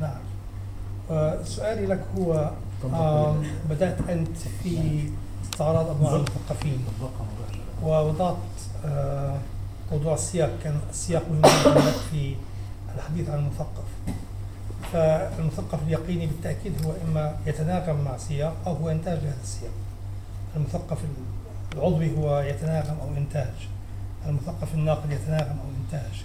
[0.00, 0.20] نعم
[1.10, 2.50] وسؤالي لك هو
[2.84, 5.04] آم، بدأت أنت في
[5.44, 6.84] استعراض أنواع المثقفين.
[7.82, 8.36] ووضعت
[8.84, 9.38] آه،
[9.92, 12.34] موضوع السياق كان السياق مهم لك في
[12.96, 13.84] الحديث عن المثقف.
[14.92, 19.72] فالمثقف اليقيني بالتأكيد هو إما يتناغم مع سياق أو هو إنتاج لهذا السياق.
[20.56, 20.98] المثقف
[21.74, 23.68] العضوي هو يتناغم أو إنتاج.
[24.28, 26.24] المثقف الناقد يتناغم أو إنتاج.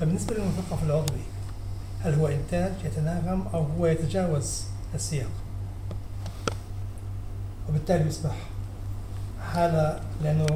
[0.00, 1.22] فبالنسبة للمثقف العضوي
[2.04, 5.30] هل هو إنتاج يتناغم أو هو يتجاوز السياق؟
[7.68, 8.36] وبالتالي يصبح
[9.52, 10.46] هذا لأنه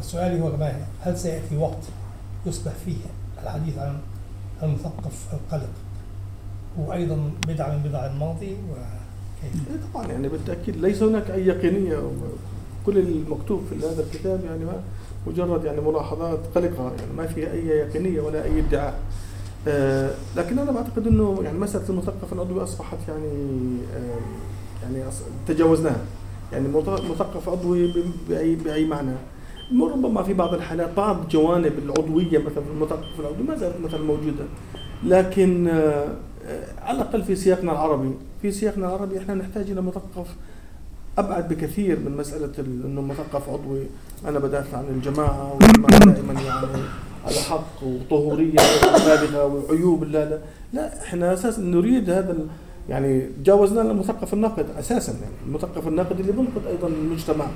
[0.00, 1.82] سؤالي هو كمان هل سيأتي وقت
[2.46, 2.96] يصبح فيه
[3.42, 3.98] الحديث عن
[4.62, 5.70] المثقف القلق؟
[6.80, 12.10] هو أيضا بدعة من بدع الماضي وكيف؟ إيه طبعا يعني بالتأكيد ليس هناك أي يقينية.
[12.86, 14.80] كل المكتوب في هذا الكتاب يعني ما
[15.26, 19.00] مجرد يعني ملاحظات قلقة يعني ما فيها أي يقينية ولا أي ادعاء.
[19.68, 23.28] آه لكن أنا بعتقد إنه يعني مسألة المثقف العضوي أصبحت يعني
[23.96, 24.18] آه
[24.82, 25.04] يعني
[25.48, 26.00] تجاوزناها.
[26.52, 26.68] يعني
[27.10, 27.92] مثقف عضوي
[28.28, 29.12] باي بأي معنى.
[29.80, 34.44] ربما في بعض الحالات بعض جوانب العضوية مثلا في المثقف العضوي ما زالت مثلا موجودة.
[35.04, 36.06] لكن آه،
[36.82, 38.10] على الأقل في سياقنا العربي
[38.42, 40.26] في سياقنا العربي إحنا نحتاج إلى مثقف
[41.18, 43.82] أبعد بكثير من مسألة ال- إنه مثقف عضوي.
[44.28, 46.66] أنا بدافع عن الجماعة والجماعة دائما يعني
[47.26, 48.56] على حق وطهورية
[49.06, 50.38] بالغه وعيوب لا لا.
[50.72, 52.36] لا إحنا أساسا نريد هذا
[52.88, 55.12] يعني تجاوزنا للمثقف الناقد أساسا.
[55.12, 57.46] يعني المثقف الناقد اللي بنقد أيضا المجتمع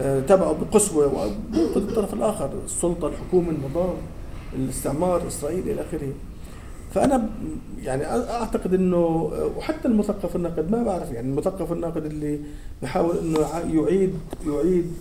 [0.00, 3.94] آه، تبعه بقسوة وبنقد الطرف الآخر السلطة الحكومة النظام
[4.56, 6.12] الاستعمار إسرائيل إلى آخره.
[6.94, 7.28] فأنا
[7.82, 12.38] يعني أعتقد إنه وحتى المثقف الناقد ما بعرف يعني المثقف الناقد اللي
[12.82, 14.14] بيحاول إنه يع- يعيد
[14.46, 14.92] يعيد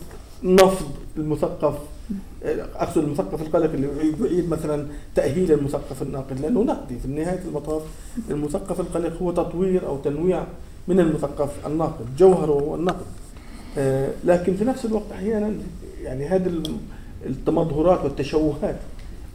[0.44, 1.74] نفض المثقف
[2.76, 3.88] اقصد المثقف القلق اللي
[4.24, 7.82] يعيد- مثلا تأهيل المثقف الناقد لأنه نقدي في نهايه المطاف.
[8.30, 10.44] المثقف القلق هو تطوير أو تنويع
[10.88, 13.06] من المثقف الناقد جوهره هو النقد
[13.78, 15.54] آه، لكن في نفس الوقت أحيانا
[16.04, 16.64] يعني هذه
[17.26, 18.76] التمظهرات والتشوهات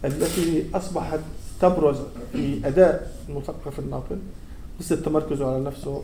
[0.05, 1.21] التي أصبحت
[1.61, 1.97] تبرز
[2.33, 4.19] في أداء المثقف الناقد
[4.81, 6.03] قصة تمركزه على نفسه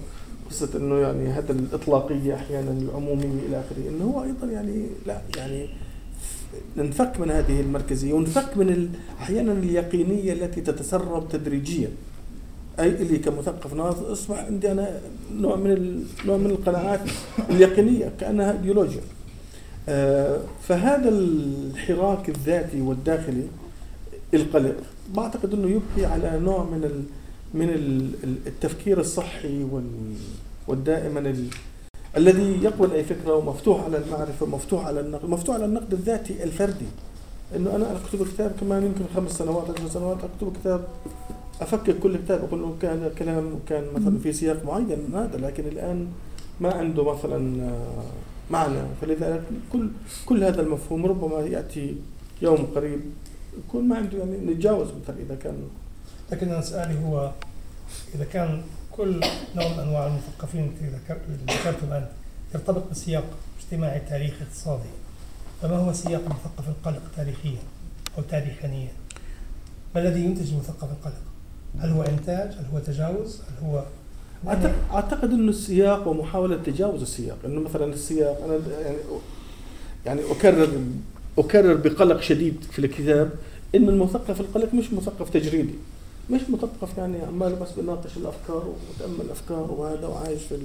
[0.51, 5.69] قصة إنه يعني هذا الإطلاقية أحيانا العمومية إلى آخره إنه هو أيضا يعني لا يعني
[6.77, 11.89] ننفك من هذه المركزية ونفك من أحيانا اليقينية التي تتسرب تدريجيا.
[12.81, 15.01] أي اللي كمثقف ناضج أصبح عندي أنا
[15.35, 17.01] نوع من نوع من القناعات
[17.51, 19.01] اليقينية كأنها ايديولوجيا
[19.89, 23.43] آه، فهذا الحراك الذاتي والداخلي
[24.35, 24.75] القلق
[25.15, 27.05] بعتقد إنه يبقي على نوع من
[27.55, 29.85] من ال- ال- التفكير الصحي وال
[30.69, 31.45] والدائما ال
[32.19, 36.87] الذي يقبل أي فكرة ومفتوح على المعرفة ومفتوح على النقد مفتوح على النقد الذاتي الفردي.
[37.57, 40.85] إنه أنا أكتب كتاب كمان يمكن خمس سنوات عشر سنوات أكتب كتاب
[41.61, 46.07] أفكر كل كتاب أقول له كان كلام كان مثلا في سياق معين هذا لكن الآن
[46.61, 48.03] ما عنده مثلا آه،
[48.51, 48.81] معنى.
[49.01, 49.43] فلذلك
[49.73, 49.89] كل
[50.27, 51.97] كل هذا المفهوم ربما يأتي
[52.43, 53.01] يوم قريب
[53.59, 55.55] يكون ما عنده يعني نتجاوز مثلا إذا كان
[56.33, 57.31] لكن أنا سؤالي هو
[58.15, 58.63] إذا كان
[58.99, 59.21] كل
[59.57, 62.09] نوع من أنواع المثقفين اللي ذكر- اللي ذكرتم أنت
[62.55, 63.25] يرتبط بسياق
[63.61, 64.89] اجتماعي تاريخي اقتصادي
[65.63, 67.59] فما هو سياق المثقف القلق تاريخيا
[68.19, 68.89] أو تاريخانيا؟
[69.95, 71.23] ما الذي ينتج المثقف القلق؟
[71.81, 73.85] هل هو إنتاج؟ هل هو تجاوز؟ هل هو
[74.47, 78.97] أعتقد- أعتقد انه السياق ومحاولة تجاوز السياق إنه مثلا السياق أنا يعني
[80.07, 80.69] يعني اكرر
[81.39, 83.31] أكرر بقلق شديد في الكتاب
[83.75, 85.75] إن المثقف القلق مش مثقف تجريدي
[86.31, 90.59] مش مثقف يعني عمال بس بيناقش الأفكار ومتأمل الأفكار وهذا وعايش في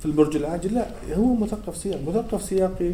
[0.00, 0.74] في البرج العاجل.
[0.74, 2.00] لا هو مثقف سياق.
[2.08, 2.92] مثقف سياقي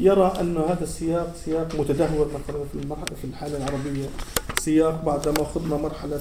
[0.00, 4.08] يرى أن هذا السياق سياق متدهور مثلا في المرحلة في الحالة العربية.
[4.58, 6.20] سياق بعدما خضنا مرحلة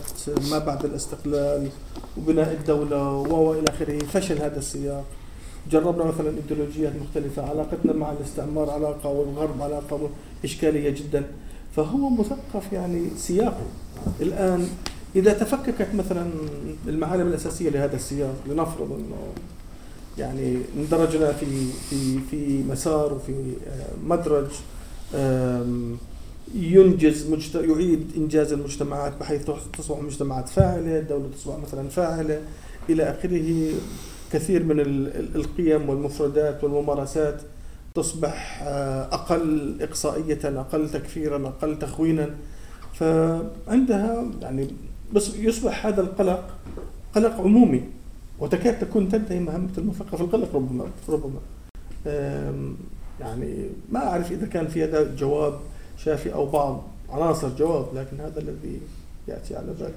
[0.51, 1.69] ما بعد الاستقلال
[2.17, 5.05] وبناء الدولة وإلى آخره فشل هذا السياق.
[5.71, 10.09] جربنا مثلا إيديولوجيات مختلفة علاقتنا مع الاستعمار علاقة والغرب علاقة
[10.43, 11.23] إشكالية جدا.
[11.75, 13.65] فهو مثقف يعني سياقي.
[14.21, 14.69] الآن
[15.15, 16.27] إذا تفككت مثلا
[16.87, 19.17] المعالم الأساسية لهذا السياق لنفرض أنه
[20.17, 21.45] يعني اندرجنا في
[21.89, 23.31] في في مسار وفي
[23.67, 24.47] آه، مدرج
[26.55, 27.55] ينجز مجت...
[27.55, 32.41] يعيد إنجاز المجتمعات بحيث تصبح مجتمعات فاعلة، الدولة تصبح مثلا فاعلة
[32.89, 33.69] إلى آخره
[34.33, 37.41] كثير من ال- ال- القيم والمفردات والممارسات
[37.95, 42.29] تصبح آه، أقل إقصائية، أقل تكفيرا، أقل تخوينا.
[42.93, 44.67] فعندها يعني
[45.13, 46.49] بس يصبح هذا القلق
[47.15, 47.83] قلق عمومي.
[48.39, 51.39] وتكاد تكون تنتهي مهمة المثقف القلق ربما ربما.
[53.19, 55.59] يعني ما أعرف إذا كان في هذا جواب
[55.97, 58.81] شافي أو بعض عناصر جواب لكن هذا الذي
[59.27, 59.93] يأتي على بالي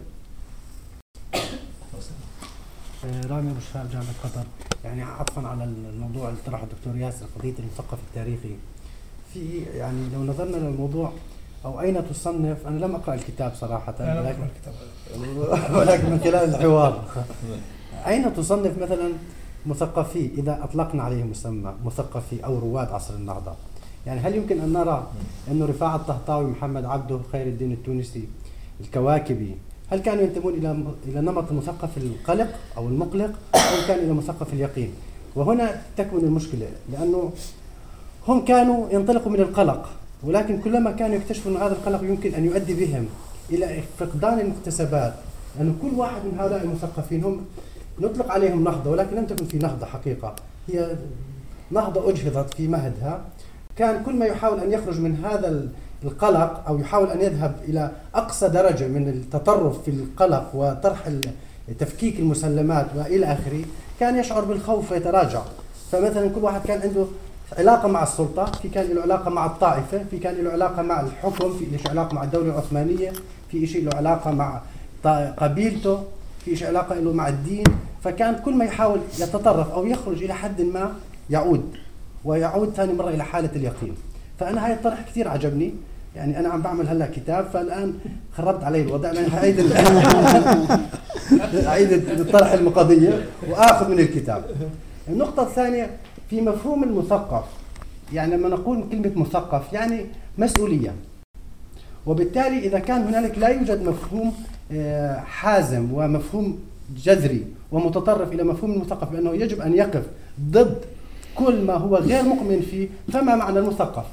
[3.05, 4.45] آه، رامي أبو شفاء جامعه قطر
[4.85, 8.57] يعني عطفا على الموضوع اللي طرحه الدكتور ياسر قضيه المثقف التاريخي.
[9.35, 11.13] في يعني لو نظرنا للموضوع
[11.65, 14.75] أو أين تصنف؟ أنا لم أقرأ الكتاب صراحة لا لا ولكن أقرأ الكتاب.
[15.79, 17.05] ولكن من خلال الحوار.
[18.07, 19.13] أين تصنف مثلا
[19.67, 23.53] مثقفي؟ إذا أطلقنا عليهم مسمى مثقفي أو رواد عصر النهضة.
[24.07, 25.07] يعني هل يمكن أن نرى
[25.51, 28.29] أنه رفاعة الطهطاوي محمد عبده خير الدين التونسي
[28.81, 29.57] الكواكبي
[29.91, 34.93] هل كانوا ينتمون إلى إلى نمط المثقف القلق أو المقلق أو كان إلى مثقف اليقين؟
[35.37, 37.33] وهنا تكمن المشكلة لأنه
[38.29, 39.89] هم كانوا ينطلقوا من القلق.
[40.27, 43.07] ولكن كلما كانوا يكتشفوا أن هذا القلق يمكن أن يؤدي بهم
[43.51, 45.15] إلى فقدان المكتسبات
[45.59, 47.45] لأن كل واحد من هؤلاء المثقفين هم
[48.01, 50.35] نطلق عليهم نهضة ولكن لم تكن في نهضة حقيقة.
[50.69, 50.97] هي
[51.71, 53.21] نهضة أجهضت في مهدها.
[53.77, 55.69] كان كل ما يحاول أن يخرج من هذا
[56.05, 61.11] القلق أو يحاول أن يذهب إلى أقصى درجة من التطرف في القلق وطرح
[61.79, 63.65] تفكيك المسلمات وإلى آخره
[64.01, 65.43] كان يشعر بالخوف ويتراجع.
[65.93, 67.05] فمثلا كل واحد كان عنده
[67.53, 71.59] علاقة مع السلطة في كان له علاقة مع الطائفة في كان له علاقة مع الحكم
[71.59, 73.13] في له علاقة مع الدولة العثمانية
[73.51, 74.61] في شيء له علاقة مع
[75.37, 76.03] قبيلته
[76.45, 77.65] في شيء علاقة له مع الدين.
[78.05, 80.93] فكان كل ما يحاول يتطرف أو يخرج إلى حد ما
[81.31, 81.77] يعود
[82.25, 83.95] ويعود ثاني مرة إلى حالة اليقين.
[84.41, 85.75] فأنا هاي الطرح كثير عجبني.
[86.17, 87.95] يعني أنا عم بعمل هلأ كتاب فالآن
[88.37, 89.61] خربت علي الوضع أنا هعيد
[91.67, 94.45] أعيد الطرح المقضية وآخذ من الكتاب.
[95.09, 95.91] النقطة الثانية
[96.31, 97.45] في مفهوم المثقف.
[98.13, 100.07] يعني لما نقول كلمة مثقف يعني
[100.39, 100.95] مسؤولية.
[102.07, 104.35] وبالتالي إذا كان هنالك لا يوجد مفهوم
[104.73, 106.59] آه، حازم ومفهوم
[106.97, 110.03] جذري ومتطرف إلى مفهوم المثقف بأنه يجب أن يقف
[110.41, 110.79] ضد
[111.35, 114.05] كل ما هو غير مؤمن فيه فما معنى المثقف؟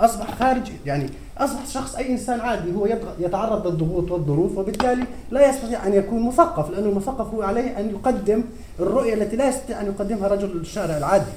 [0.00, 1.06] أصبح خارج يعني
[1.44, 2.88] أصبح شخص أي إنسان عادي هو
[3.20, 8.44] يتعرض للضغوط والظروف وبالتالي لا يستطيع أن يكون مثقف لأنه المثقف هو عليه أن يقدم
[8.80, 11.32] الرؤية التي لا يستطيع أن يقدمها رجل الشارع العادي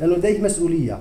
[0.00, 0.98] لأنه لديه مسؤولية.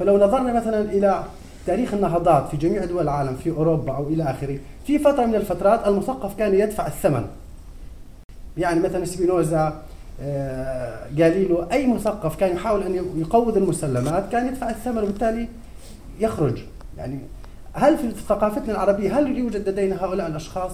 [0.00, 1.24] فلو نظرنا مثلا إلى
[1.66, 5.86] تاريخ النهضات في جميع دول العالم في أوروبا أو إلى آخره في فترة من الفترات
[5.86, 7.26] المثقف كان يدفع الثمن.
[8.56, 9.82] يعني مثلا سبينوزا
[10.22, 15.48] آه، جاليلو أي مثقف كان يحاول أن يقوض المسلمات كان يدفع الثمن وبالتالي
[16.20, 16.58] يخرج.
[16.98, 17.18] يعني
[17.74, 20.72] هل في ثقافتنا العربية هل يوجد لدينا هؤلاء الأشخاص؟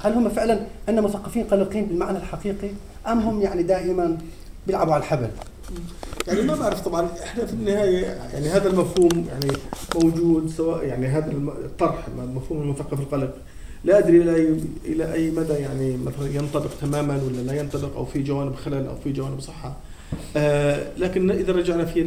[0.00, 2.70] هل هم فعلا أن مثقفين قلقين بالمعنى الحقيقي
[3.06, 4.18] أم هم يعني دائما
[4.66, 5.30] بيلعبوا على الحبل؟
[6.26, 9.56] يعني ما بعرف طبعا إحنا في النهاية يعني هذا المفهوم يعني
[9.94, 11.30] موجود سواء يعني هذا
[11.64, 13.34] الطرح مفهوم المثقف القلق.
[13.84, 18.22] لا أدري إلى إلى أي مدى يعني مثلا ينطبق تماما ولا لا ينطبق أو في
[18.22, 19.76] جوانب خلل أو في جوانب صحة.
[20.36, 22.02] آه لكن إذا رجعنا فيه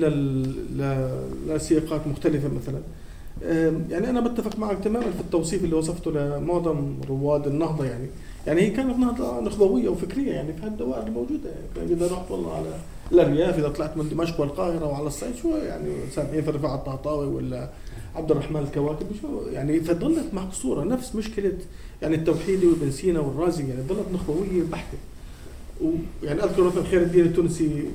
[1.48, 2.80] لسياقات مختلفة مثلا
[3.90, 8.08] يعني أنا بتفق معك تماما في التوصيف اللي وصفته لمعظم رواد النهضة يعني.
[8.48, 12.68] يعني هي كانت نهضة نخبويه وفكرية يعني في هالدوائر الموجوده يعني إذا رحت والله على
[13.12, 17.70] الأرياف إذا طلعت من دمشق والقاهرة وعلى الصعيد شو يعني سامعين في رفاعه الطهطاوي ولا
[18.16, 21.54] عبد الرحمن الكواكب شو يعني فظلت محصوره نفس مشكلة
[22.02, 24.98] يعني التوحيدي وابن سينا والرازي يعني ظلت نخبويه بحتة.
[25.82, 27.86] ويعني أذكر مثلا خير الدين التونسي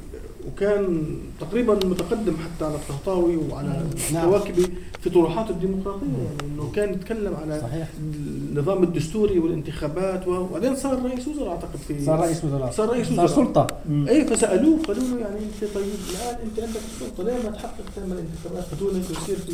[0.49, 1.05] وكان
[1.41, 3.83] تقريبا متقدم حتى على الطهطاوي وعلى
[4.13, 4.25] نعم.
[4.25, 4.67] الكواكبي
[5.01, 7.89] في طروحاته الديمقراطية يعني إنه كان يتكلم على صحيح.
[8.01, 12.71] النظام الدستوري والانتخابات وبعدين صار رئيس وزراء أعتقد في صار رئيس وزراء.
[12.71, 13.45] صار رئيس صار وزراء.
[13.45, 13.67] سلطة.
[14.09, 18.17] أي فسألوه قالوا له يعني أنت طيب الآن أنت عندك السلطة ليه ما تحقق تعمل
[18.19, 19.53] انتخابات بدونك ويصير في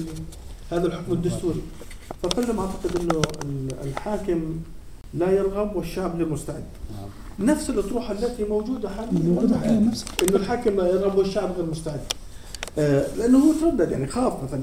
[0.71, 1.61] هذا الحكم الدستوري.
[2.23, 4.57] فقال لهم أعتقد إنه ال- الحاكم
[5.17, 6.65] لا يرغب والشعب غير مستعد
[7.39, 9.13] نفس الأطروحة التي موجودة حاليا.
[9.23, 10.09] موجودة حاليا نفسها.
[10.29, 12.01] إنه الحاكم لا يرغب والشعب غير مستعد.
[12.79, 14.61] آه، لأنه هو تردد يعني خاف مثلا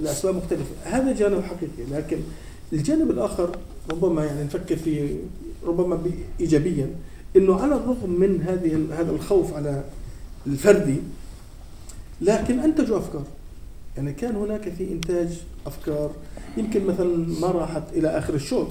[0.00, 0.64] الأسباب مختلفة.
[0.84, 2.18] هذا جانب حقيقي لكن
[2.72, 3.50] الجانب الآخر
[3.90, 5.16] ربما يعني نفكر فيه
[5.66, 6.90] ربما بي- ايجابيا
[7.36, 9.82] إنه على الرغم من هذه هذا الخوف على
[10.46, 10.96] الفردي
[12.20, 13.24] لكن انتجوا أفكار.
[13.96, 15.28] يعني كان هناك في إنتاج
[15.66, 16.10] أفكار.
[16.56, 18.68] يمكن مثلا ما راحت إلى آخر الشوط.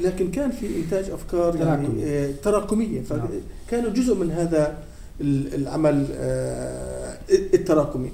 [0.00, 2.04] لكن كان في إنتاج أفكار يعني تراكمي.
[2.04, 3.28] آه، تراكمية نعم.
[3.66, 4.78] فكانوا جزء من هذا
[5.20, 8.10] ال- العمل آه، التراكمي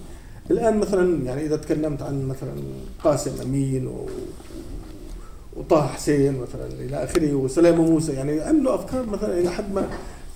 [0.51, 2.53] الآن مثلا يعني إذا تكلمت عن مثلا
[3.05, 4.07] قاسم أمين و
[5.57, 9.87] وطه حسين مثلا إلى آخره وسلام موسى يعني عملوا أفكار مثلا إلى حد ما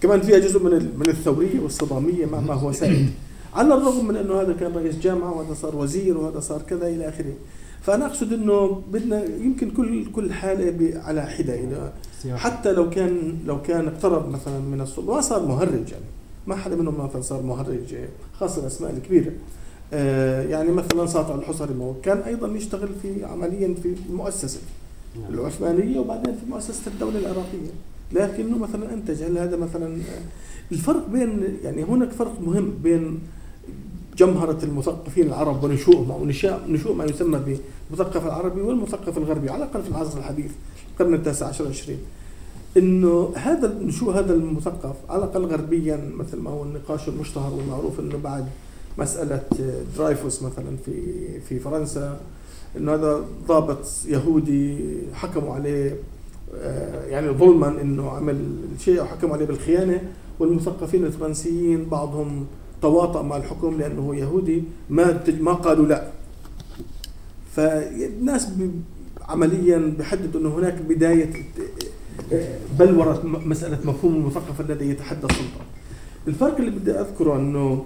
[0.03, 3.11] كمان فيها جزء من من الثوريه والصداميه مع ما هو سائد
[3.57, 7.09] على الرغم من أنه هذا كان رئيس جامعة وهذا صار وزير وهذا صار كذا إلى
[7.09, 7.35] آخره
[7.87, 11.55] فأنا أقصد إنه بدنا يمكن كل كل حالة على حدة.
[11.55, 11.93] إلى
[12.37, 16.05] حتى لو كان لو كان اقترب مثلا من السلطه ما صار مهرج يعني.
[16.47, 17.97] ما حدا منهم مثلا صار مهرج
[18.33, 19.33] خاصة الأسماء الكبيرة.
[19.93, 24.61] آه، يعني مثلا ساطع الحصري ما كان أيضا يشتغل في عمليا في المؤسسه
[25.31, 27.73] العثمانية وبعدين في مؤسسة الدولة العراقية.
[28.13, 29.23] لكنه مثلا أنتج.
[29.23, 29.99] هل هذا مثلا
[30.73, 33.19] الفرق بين يعني هناك فرق مهم بين
[34.17, 37.39] جمهرة المثقفين العرب ونشوئهم أو نشاء نشوء ما يسمى
[37.91, 40.51] بالمثقف العربي والمثقف الغربي على الأقل في العصر الحديث
[40.93, 41.99] القرن التاسع عشر والعشرين.
[42.77, 48.19] إنه هذا نشوء هذا المثقف؟ على الأقل غربيا مثل ما هو النقاش المشتهر والمعروف إنه
[48.25, 48.47] بعد
[48.99, 49.43] مسألة
[49.99, 51.01] درايفوس مثلا في
[51.41, 52.21] في فرنسا
[52.77, 54.79] إنه هذا ضابط يهودي
[55.15, 55.97] حكموا عليه
[56.55, 60.01] آه، يعني ظلما إنه عمل شيء وحكموا عليه بالخيانة.
[60.41, 62.47] والمثقفين الفرنسيين بعضهم
[62.83, 66.11] تواطأ مع الحكم لأنه هو يهودي ما ما قالوا لا.
[67.57, 68.49] فالناس
[69.29, 71.33] عمليا بحددوا إنه هناك بداية
[72.79, 75.63] بلورة مسألة مفهوم المثقف الذي يتحدى السلطة.
[76.29, 77.85] الفرق اللي بدي أذكره أنه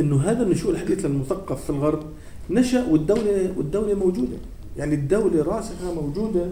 [0.00, 2.02] أنه هذا النشوء الحديث للمثقف في الغرب
[2.50, 4.36] نشأ والدولة والدولة موجودة،
[4.76, 6.46] يعني الدولة راسخة موجودة.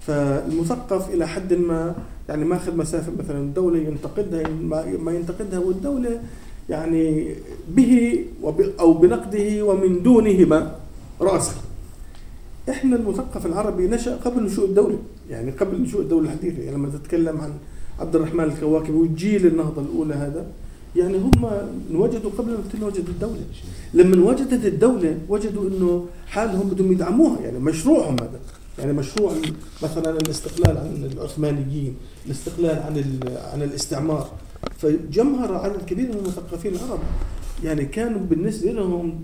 [0.00, 1.94] فالمثقف إلى حد ما
[2.28, 4.48] يعني ماخذ مسافة مثلا الدولة ينتقدها
[4.98, 6.20] ما ينتقدها والدولة
[6.68, 7.34] يعني
[7.68, 8.24] به
[8.80, 10.76] أو بنقده ومن دونهما.
[11.20, 11.54] راسخ.
[12.68, 14.98] إحنا المثقف العربي نشأ قبل نشوء الدولة
[15.30, 17.52] يعني قبل نشوء الدولة الحديثة يعني لما تتكلم عن
[18.00, 20.46] عبد الرحمن الكواكب وجيل النهضة الأولى هذا
[20.96, 21.50] يعني هم
[21.90, 23.40] انوجدوا قبل ان تنوجد الدولة.
[23.94, 28.40] لما انوجدت الدولة وجدوا إنه حالهم بدهم يدعموها يعني مشروعهم هذا.
[28.78, 29.32] يعني مشروع
[29.82, 31.94] مثلا الاستقلال عن العثمانيين
[32.26, 33.20] الاستقلال عن
[33.52, 34.30] عن الاستعمار.
[34.78, 36.98] فجمهر عدد كبير من المثقفين العرب
[37.64, 39.20] يعني كانوا بالنسبة لهم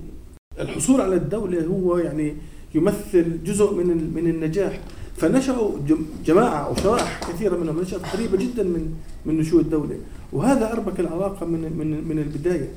[0.60, 2.34] الحصول على الدولة هو يعني
[2.74, 4.80] يمثل جزء من من النجاح.
[5.16, 8.94] فنشأوا جم- جماعة أو شرائح كثيرة منهم نشأت قريبة جدا من
[9.26, 9.96] من نشوء الدولة.
[10.32, 12.68] وهذا أربك العلاقة من من من البداية.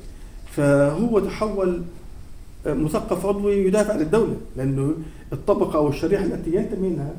[0.52, 1.82] فهو تحول
[2.66, 4.94] آه، مثقف عضوي يدافع عن الدولة لأنه
[5.32, 7.14] الطبقة أو الشريحة التي ينتمي لها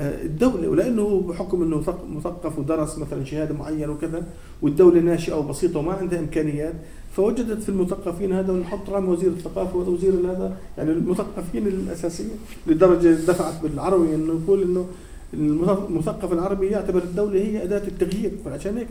[0.00, 0.68] آه، الدولة.
[0.68, 4.26] ولأنه بحكم أنه مثق- مثقف ودرس مثلا شهادة معينة وكذا
[4.62, 6.74] والدولة ناشئة وبسيطة وما عندها إمكانيات
[7.16, 10.56] فوجدت في المثقفين هذا ونحط رام وزير الثقافة وهذا وزير هذا.
[10.78, 12.30] يعني المثقفين الاساسيين
[12.66, 14.86] لدرجة دفعت بالعربي إنه يقول إنه
[15.34, 18.30] المث- المثقف العربي يعتبر الدولة هي أداة التغيير.
[18.44, 18.88] فعشان هيك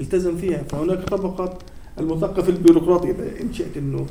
[0.00, 0.62] التزم فيها.
[0.62, 1.58] فهناك طبقه
[1.98, 4.06] المثقف البيروقراطي إذا إن شئت إنه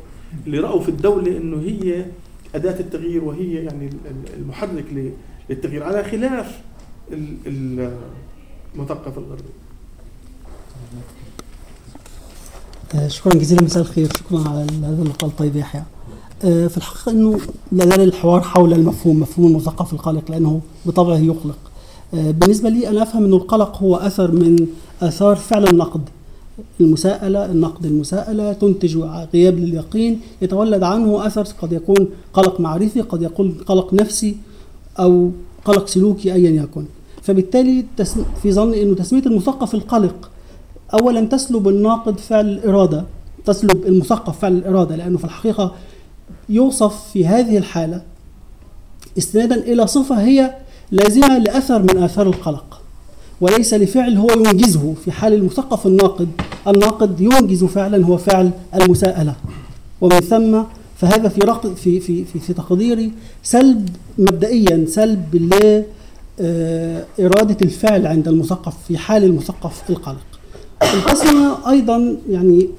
[0.48, 2.06] اللي رأوا في الدولة إنه هي
[2.56, 5.12] أداة التغيير وهي يعني ال- ال- المحرك
[5.50, 6.62] للتغيير على خلاف
[7.12, 7.92] ال- ال-
[8.76, 9.44] المثقف الغربي.
[13.08, 14.10] شكرا جزيلا مساء الخير.
[14.14, 15.84] شكرا على هذا اللقاء الطيب يحيى.
[16.44, 17.40] آه، في الحقيقة أنه
[17.72, 21.58] لا زال الحوار حول المفهوم مفهوم المثقف القلق لأنه بطبعه يقلق.
[22.14, 24.68] آه، بالنسبة لي أنا أفهم أنه القلق هو أثر من
[25.02, 26.02] آثار فعل النقد.
[26.82, 28.98] المساءلة النقد المساءلة تنتج
[29.34, 34.38] غياب لليقين يتولد عنه أثر قد يكون قلق معرفي قد يكون قلق نفسي
[35.00, 35.32] أو
[35.66, 36.86] قلق سلوكي أيا يكن.
[37.22, 37.86] فبالتالي
[38.42, 40.31] في ظني أنه تسمية المثقف القلق
[40.94, 43.06] أولا تسلب الناقد فعل الإرادة
[43.46, 45.76] تسلب المثقف فعل الإرادة لأنه في الحقيقة
[46.50, 48.02] يوصف في هذه الحالة
[49.18, 50.56] استنادا إلى صفة هي
[50.92, 52.82] لازمة لأثر من آثار القلق
[53.42, 56.28] وليس لفعل هو ينجزه في حال المثقف الناقد
[56.68, 59.36] الناقد ينجز فعلا هو فعل المساءلة
[60.02, 60.62] ومن ثم
[60.98, 63.12] فهذا في رق في في في, في تقديري
[63.44, 65.84] سلب مبدئيا سلب ل
[66.40, 70.31] آه، إرادة الفعل عند المثقف في حال المثقف القلق.
[70.84, 72.70] القسمة أيضا يعني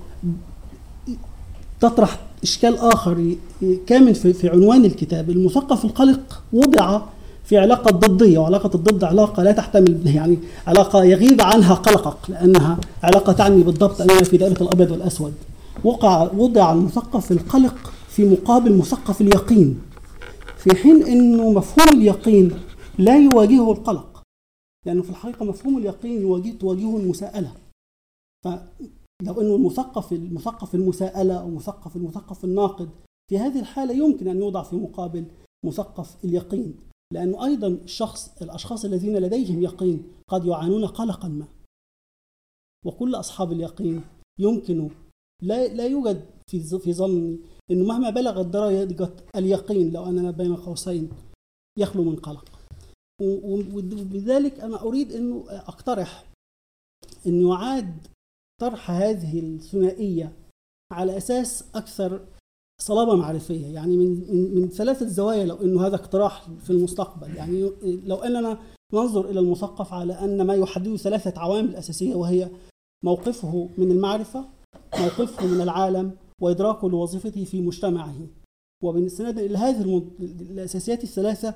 [1.80, 3.34] تطرح إشكال آخر
[3.86, 5.30] كامن في, عنوان الكتاب.
[5.30, 7.00] المثقف القلق وضع
[7.44, 13.32] في علاقة ضدية وعلاقة الضد علاقة لا تحتمل يعني علاقة يغيب عنها قلقك لأنها علاقة
[13.32, 15.34] تعني بالضبط أننا في دائرة الأبيض والأسود.
[15.84, 19.78] وقع وضع المثقف القلق في مقابل مثقف اليقين
[20.56, 22.52] في حين أنه مفهوم اليقين
[22.98, 24.22] لا يواجهه القلق.
[24.86, 27.61] لأنه في الحقيقة مفهوم اليقين يواجه تواجهه المساءلة.
[28.44, 32.90] فلو أنه المثقف المثقف المساءلة أو مثقف المثقف الناقد
[33.30, 35.26] في هذه الحالة يمكن أن يوضع في مقابل
[35.66, 36.76] مثقف اليقين
[37.12, 41.46] لأنه أيضا الشخص الأشخاص الذين لديهم يقين قد يعانون قلقا ما.
[42.86, 44.04] وكل أصحاب اليقين
[44.40, 44.90] يمكن
[45.42, 47.38] لا لا يوجد في في ظني
[47.70, 51.10] إنه مهما بلغت درجة اليقين لو أننا بين قوسين
[51.78, 52.58] يخلو من قلق.
[53.22, 56.24] وبذلك أنا أريد إنه أقترح
[57.26, 58.06] إنه يعاد
[58.62, 60.32] طرح هذه الثنائية
[60.92, 62.26] على أساس أكثر
[62.80, 63.66] صلابة معرفية.
[63.66, 67.36] يعني من من, من ثلاثة زوايا لو إنه هذا اقتراح في المستقبل.
[67.36, 68.58] يعني لو إننا
[68.92, 72.50] ننظر إلى المثقف على أن ما يحدده ثلاثة عوامل أساسية وهي
[73.04, 74.44] موقفه من المعرفة
[74.98, 78.26] موقفه من العالم وإدراكه لوظيفته في مجتمعه.
[78.84, 81.54] وبالاستناد إلى هذه الأساسيات الثلاثة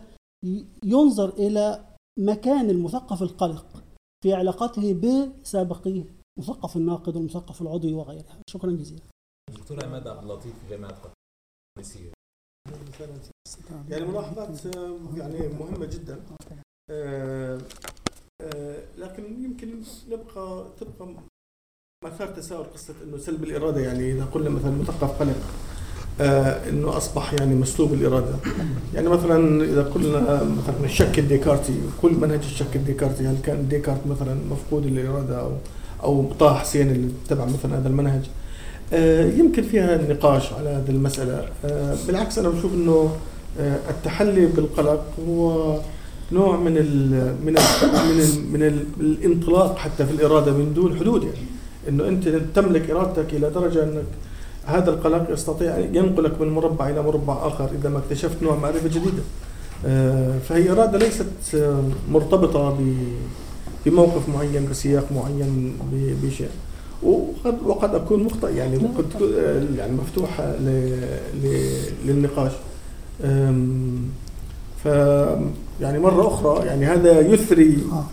[0.84, 1.84] ينظر إلى
[2.18, 3.84] مكان المثقف القلق
[4.22, 6.15] في علاقته بسابقيه.
[6.38, 8.38] مثقف الناقد والمثقف العضوي وغيرها.
[8.50, 9.02] شكرا جزيلا.
[9.54, 11.12] دكتور عماد عبد اللطيف في جامعة قطر.
[13.88, 14.64] يعني ملاحظات
[15.16, 16.20] يعني مهمة جدا.
[16.90, 17.60] آه،
[18.42, 21.14] آه، لكن يمكن نبقى تبقى
[22.04, 23.80] مثار تساؤل قصة إنه سلب الإرادة.
[23.80, 25.36] يعني إذا قلنا مثلا مثقف قلق
[26.20, 28.38] آه، إنه أصبح يعني مسلوب الإرادة.
[28.94, 34.34] يعني مثلا إذا قلنا مثلا الشك الديكارتي كل منهج الشك الديكارتي هل كان ديكارت مثلا
[34.34, 35.56] مفقود الاراده أو
[36.02, 38.22] أو طه حسين اللي اتبع مثلا هذا المنهج.
[38.92, 41.44] آه، يمكن فيها نقاش على هذه المسألة.
[41.64, 43.10] آه، بالعكس أنا بشوف إنه
[43.60, 45.76] آه، التحلي بالقلق هو
[46.32, 47.10] نوع من ال
[47.44, 47.62] من ال
[48.14, 51.36] من ال من ال الانطلاق حتى في الإرادة من دون حدود يعني.
[51.88, 54.04] إنه أنت تملك إرادتك إلى درجة أنك
[54.66, 58.88] هذا القلق يستطيع أن ينقلك من مربع إلى مربع آخر إذا ما اكتشفت نوع معرفة
[58.88, 59.22] جديدة.
[60.48, 61.26] فهي إرادة ليست
[62.10, 63.12] مرتبطة ب-
[63.86, 65.76] بموقف معين بسياق معين
[66.24, 66.48] بشيء.
[67.02, 71.00] وقد وقد أكون مخطئ يعني وقد تكون آه، يعني مفتوحه ل-
[71.42, 72.52] ل- للنقاش.
[74.84, 74.86] ف
[75.80, 78.04] يعني مرة أخرى يعني هذا يثري آه.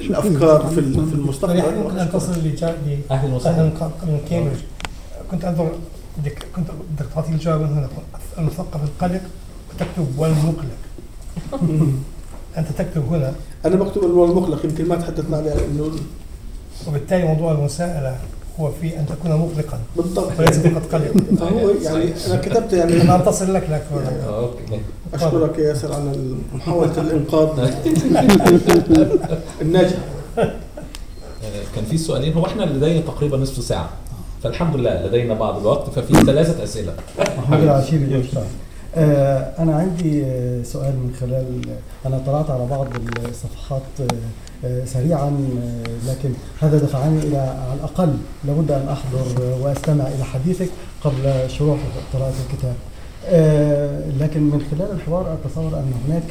[0.00, 1.58] الأفكار في ال- في ممكن المستقبل
[1.98, 2.76] أن تصل لجا-
[3.10, 3.56] أهلا ل وسهلا.
[3.56, 4.60] أهلاً من كامبريدج.
[5.30, 5.72] كنت أنظر
[6.18, 7.88] بدك كنت بدك تعطيني الجواب هنا.
[8.38, 9.20] المثقف القلق
[9.74, 10.76] وتكتب والمقلق.
[12.58, 13.32] أنت تكتب هنا
[13.66, 15.90] أنا بكتب الواو المقلق يمكن ما تحدثنا عليه إنه
[16.88, 18.16] وبالتالي موضوع المساءلة
[18.60, 20.32] هو في أن تكون مقلقا بالضبط.
[20.38, 23.86] وليس فقط قلق فهو يعني أنا كتبت يعني أنا انتصر لك لك
[24.28, 24.80] okay.
[25.14, 26.12] أشكرك يا ياسر على
[26.54, 27.48] محاولة الإنقاذ.
[29.62, 29.96] الناجح
[30.38, 30.52] آه،
[31.74, 32.32] كان في سؤالين.
[32.32, 33.90] هو إحنا لدينا تقريبا نصف ساعة.
[34.42, 36.94] فالحمد لله لدينا بعض الوقت ففي ثلاثة أسئلة.
[38.96, 41.60] آه، أنا عندي آه، سؤال من خلال
[42.06, 42.86] أنا طلعت على بعض
[43.28, 43.82] الصفحات
[44.64, 45.30] آه، سريعا
[46.08, 46.30] لكن
[46.60, 50.68] هذا دفعني إلى على الأقل لابد أن أحضر وأستمع إلى حديثك
[51.04, 51.76] قبل شروع
[52.12, 52.74] قراءة الكتاب.
[54.20, 56.22] لكن من خلال الحوار أتصور أن هناك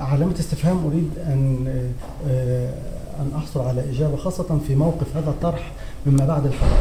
[0.00, 1.66] علامة استفهام أريد أن
[3.20, 5.72] أن أحصل على إجابة خاصة في موقف هذا الطرح
[6.06, 6.72] مما بعد الحداثة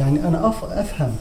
[0.00, 1.12] يعني أنا أف- أفهم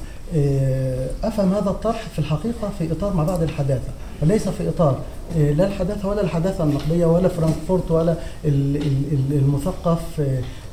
[1.23, 3.89] أفهم هذا الطرح في الحقيقة في إطار ما بعد الحداثة
[4.21, 4.99] وليس في إطار
[5.37, 8.11] آه، لا الحداثة ولا الحداثة النقدية ولا فرانكفورت ولا
[8.45, 9.99] ال- ال- ال- المثقف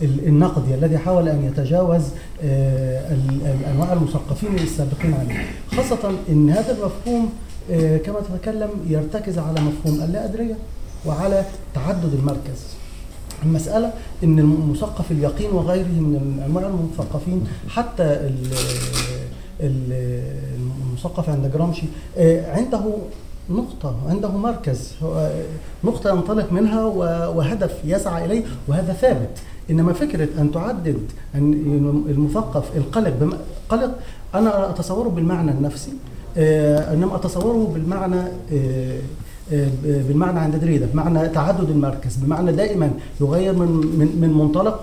[0.02, 2.02] ال- النقدي الذي حاول أن يتجاوز
[2.42, 5.46] الأنواع المثقفين السابقين عليه.
[5.76, 7.32] خاصة أن هذا المفهوم
[8.06, 10.54] كما تتكلم يرتكز على مفهوم اللا أدرية
[11.06, 11.44] وعلى
[11.74, 12.64] تعدد المركز.
[13.44, 13.92] المسألة
[14.24, 18.30] إن المثقف اليقين وغيره من أنواع المثقفين حتى
[19.60, 21.86] المثقف عند جرامشي.
[22.18, 22.80] آه، عنده
[23.50, 24.92] نقطة عنده مركز.
[25.02, 25.30] هو
[25.84, 26.84] نقطة ينطلق منها
[27.26, 29.38] وهدف يسعى إليه وهذا ثابت.
[29.70, 30.98] إنما فكرة أن تعدد
[31.34, 31.52] أن
[32.08, 33.38] المثقف القلق
[33.68, 33.98] قلق
[34.34, 35.92] أنا أتصوره بالمعنى النفسي.
[36.36, 38.20] آه، إنما أتصوره بالمعنى
[38.52, 38.98] آه،
[39.52, 42.90] آه، بالمعنى عند دريدة بمعنى تعدد المركز بمعنى دائما
[43.20, 44.80] يغير من من من منطلق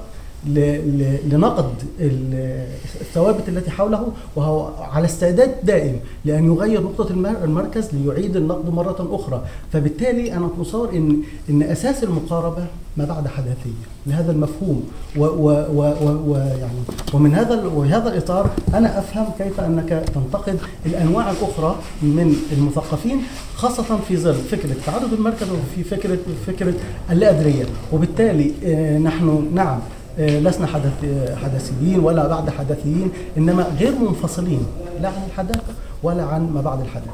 [0.48, 1.70] لنقد
[2.00, 2.66] ال-
[3.02, 6.80] الثوابت التي حوله وهو على استعداد دائم لأن يغير
[7.10, 9.42] المر- المركز ليعيد النقد مرة أخرى.
[9.74, 11.18] فبالتالي أنا متصور إن
[11.50, 12.66] إن أساس المقاربة
[12.98, 13.86] ما بعد حداثية.
[14.08, 14.84] لهذا المفهوم.
[15.18, 16.80] ويعني
[17.14, 23.22] ومن هذا وهذا الإطار أنا أفهم كيف أنك تنتقد الأنواع الأخرى من المثقفين
[23.56, 26.18] خاصة في ظل فكرة تعدد المركز وفي فكرة
[26.48, 26.74] فكرة
[27.12, 29.80] اللا أدرية وبالتالي آه، نحن نعم
[30.18, 34.66] لسنا حدث آه، حدثيين ولا بعد حدثيين إنما غير منفصلين
[35.02, 37.10] لا عن الحداثه ولا عن ما بعد الحداثه.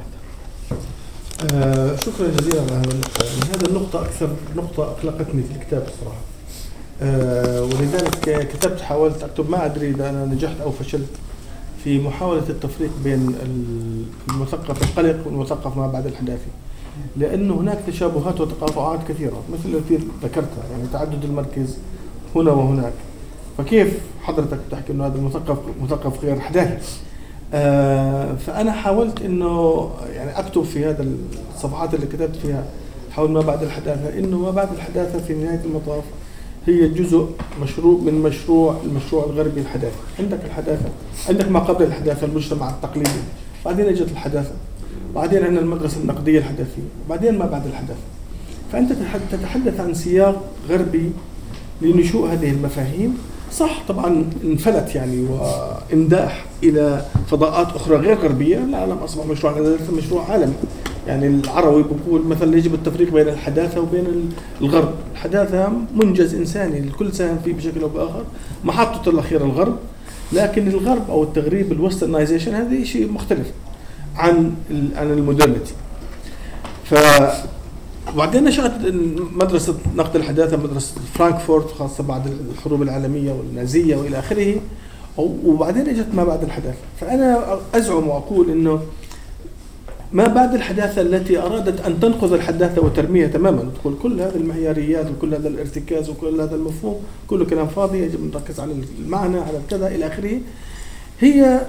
[1.54, 3.26] آه شكرا جزيلا على هذه النقطة.
[3.52, 6.22] يعني النقطة أكثر نقطة أقلقتني في الكتاب الصراحة.
[7.02, 11.10] آه ولذلك كتبت حاولت أكتب ما أدري إذا أنا نجحت أو فشلت
[11.84, 13.36] في محاولة التفريق بين
[14.30, 16.52] المثقف القلق والمثقف ما بعد الحداثي
[17.18, 21.78] لأنه هناك تشابهات وتقاطعات كثيرة مثل التي ذكرتها يعني تعدد المركز
[22.36, 22.93] هنا وهناك.
[23.57, 26.97] فكيف حضرتك تحكي إنه هذا المثقف مثقف غير حداثي
[27.53, 31.05] آه فأنا حاولت إنه يعني أكتب في هذا
[31.55, 32.65] الصفحات اللي كتبت فيها
[33.11, 36.03] حول ما بعد الحداثة إنه ما بعد الحداثة في نهاية المطاف
[36.67, 37.27] هي جزء
[37.61, 40.89] مشروع من مشروع المشروع الغربي الحداثي عندك الحداثة.
[41.29, 43.09] عندك ما قبل الحداثة المجتمع التقليدي.
[43.65, 44.51] بعدين إجت الحداثة.
[45.15, 46.82] بعدين عندنا المدرسة النقدية الحداثية.
[47.09, 47.99] بعدين ما بعد الحداثة.
[48.71, 51.11] فأنت تتح- تتحدث عن سياق غربي
[51.82, 53.17] لنشوء هذه المفاهيم.
[53.53, 55.25] صح طبعا انفلت يعني
[55.91, 58.57] وانداح إلى فضاءات أخرى غير غربية.
[58.57, 60.53] العالم أصبح مشروع مشروع عالمي.
[61.07, 64.29] يعني العروي بيقول مثلا يجب التفريق بين الحداثة وبين
[64.61, 64.93] الغرب.
[65.13, 68.23] الحداثة منجز إنساني الكل ساهم فيه بشكل أو بآخر.
[68.63, 69.77] محطته الأخيرة الغرب.
[70.34, 73.47] لكن الغرب أو التغريب ال westernization هذا شيء مختلف
[74.15, 74.53] عن
[74.95, 75.74] عن ال modernity
[76.86, 76.95] ف
[78.16, 78.72] وبعدين نشأت
[79.36, 84.55] مدرسة نقد الحداثة مدرسة فرانكفورت خاصة بعد الحروب العالمية والنازية وإلى آخره.
[85.18, 86.78] وبعدين إجت ما بعد الحداثة.
[87.01, 88.82] فأنا أزعم وأقول أنه
[90.14, 95.34] ما بعد الحداثة التي أرادت أن تنقذ الحداثة وترميها تماما تقول كل هذه المعياريات وكل
[95.34, 96.95] هذا الارتكاز وكل هذا المفهوم
[97.28, 100.39] كله كلام فاضي يجب نركز على المعنى على الكذا إلى آخره.
[101.20, 101.62] هي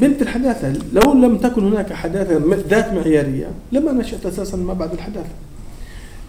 [0.00, 5.47] بنت الحداثة لو لم تكن هناك حداثة ذات معيارية لما نشأت أساسا ما بعد الحداثة.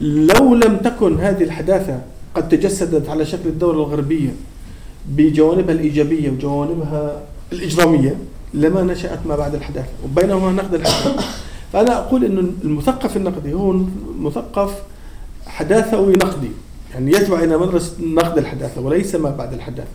[0.02, 2.02] لو لم تكن هذه الحداثة
[2.36, 4.30] قد تجسدت على شكل الدولة الغربية
[5.10, 7.22] بجوانبها الإيجابية وجوانبها
[7.54, 8.18] الإجرامية
[8.54, 11.24] لما نشأت ما بعد الحداثة وبينهما نقد الحداثة.
[11.74, 13.76] فأنا أقول أن المثقف النقدي هو
[14.20, 14.74] مثقف
[15.48, 16.50] حداثوي نقدي
[16.94, 19.90] يعني يتبع إلى مدرسة نقد الحداثة وليس ما بعد الحداثة.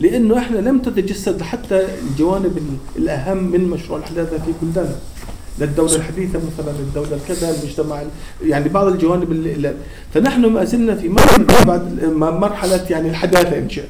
[0.00, 4.96] لأنه إحنا لم تتجسد حتى الجوانب الأهم من مشروع الحداثة في بلداننا.
[5.58, 8.02] للدولة الحديثة مثلا للدولة الكذا المجتمع
[8.44, 9.74] يعني بعض الجوانب اللي
[10.14, 13.88] فنحن ما زلنا في مرحلة بعد مرحلة يعني الحداثة إن شئت.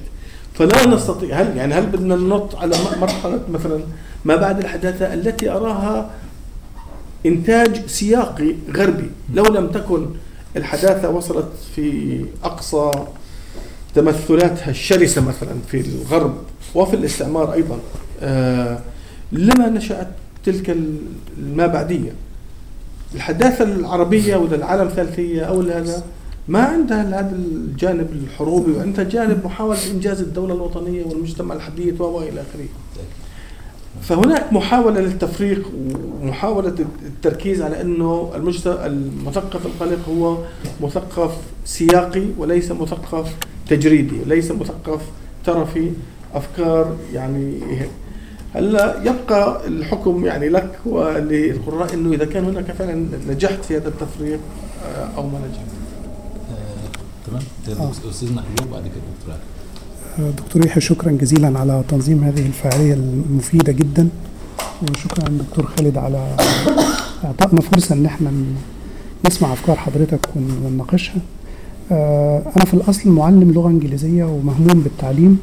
[0.54, 3.80] فلا نستطيع هل يعني هل بدنا ننط على مرحلة مثلا
[4.24, 6.10] ما بعد الحداثة التي أراها
[7.26, 10.06] إنتاج سياقي غربي؟ لو لم تكن
[10.56, 12.90] الحداثة وصلت في أقصى
[13.94, 16.34] تمثلاتها الشرسة مثلا في الغرب
[16.74, 17.78] وفي الاستعمار أيضا
[18.22, 18.78] آه
[19.32, 20.08] لما نشأت
[20.44, 20.76] تلك
[21.38, 22.12] الما بعدية.
[23.14, 26.04] الحداثة العربية ولا العالم الثالثية أو هذا
[26.48, 32.68] ما عندها هذا الجانب الحروبي وعندها جانب محاولة إنجاز الدولة الوطنية والمجتمع الحديث وإلى آخره.
[34.02, 35.70] فهناك محاولة للتفريق
[36.22, 36.74] ومحاولة
[37.06, 38.32] التركيز على أنه
[38.66, 40.38] المثقف القلق هو
[40.80, 43.34] مثقف سياقي وليس مثقف
[43.68, 45.00] تجريدي وليس مثقف
[45.44, 45.90] ترفي
[46.34, 47.60] أفكار يعني
[48.54, 54.40] هلا يبقى الحكم يعني لك وللقراء إنه إذا كان هناك فعلا نجحت في هذا التفريق
[55.16, 55.66] أو ما نجحت.
[57.66, 57.90] تمام.
[57.90, 58.94] أستاذنا ايوب بعد كده
[60.18, 64.08] دكتور دكتور يحيى شكرا جزيلا على تنظيم هذه الفعالية المفيدة جدا.
[64.90, 66.36] وشكرا دكتور خالد على
[67.24, 68.32] إعطائنا فرصة إن إحنا
[69.26, 71.20] نسمع أفكار حضرتك ونناقشها.
[72.56, 75.38] أنا في الأصل معلم لغة إنجليزية ومهموم بالتعليم.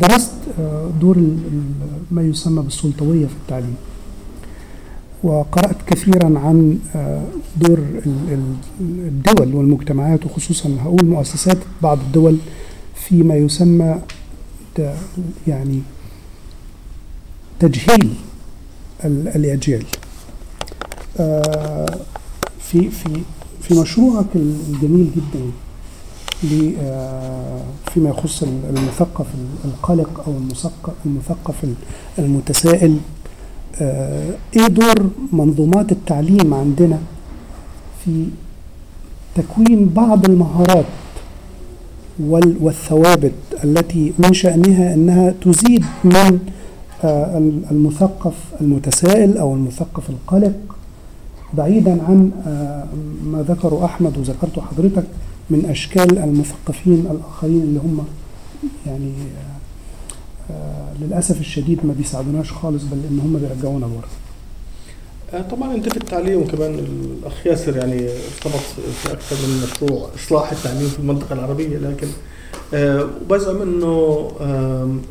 [0.00, 0.32] درست
[1.00, 1.18] دور
[2.10, 3.74] ما يسمى بالسلطوية في التعليم.
[5.24, 7.22] وقرأت كثيرا عن آه،
[7.56, 12.36] دور ال- ال- الدول والمجتمعات وخصوصا هقول مؤسسات بعض الدول
[12.94, 14.00] فيما يسمى
[15.48, 15.80] يعني
[17.60, 18.14] تجهيل
[19.04, 19.84] ال- الأجيال
[21.20, 21.98] آه،
[22.60, 23.20] في في
[23.62, 25.63] في مشروعك الجميل جدا آه،
[27.94, 29.26] فيما يخص ال- المثقف
[29.64, 30.32] القلق أو
[31.06, 31.54] المثقف
[32.18, 32.96] المتسائل
[33.80, 36.98] آه، إيه دور منظومات التعليم عندنا
[38.04, 38.26] في
[39.34, 40.84] تكوين بعض المهارات
[42.20, 43.32] وال- والثوابت
[43.64, 46.38] التي من شأنها أنها تزيد من
[47.04, 47.38] آه،
[47.70, 50.52] المثقف المتسائل أو المثقف القلق؟
[51.54, 52.84] بعيدا عن آه،
[53.24, 55.04] ما ذكره أحمد وذكرته حضرتك
[55.50, 58.06] من أشكال المثقفين الآخرين اللي هم
[58.86, 59.12] يعني
[60.50, 64.08] آه، للأسف الشديد ما بيساعدوناش خالص بل إن هم بيرجعونا لورا
[65.32, 68.62] آه، طبعا أنت في التعليم كمان الاخ ياسر يعني ارتبط
[69.02, 72.08] في أكثر من مشروع إصلاح التعليم في المنطقة العربية لكن
[72.74, 74.30] آه، وبزعم إنه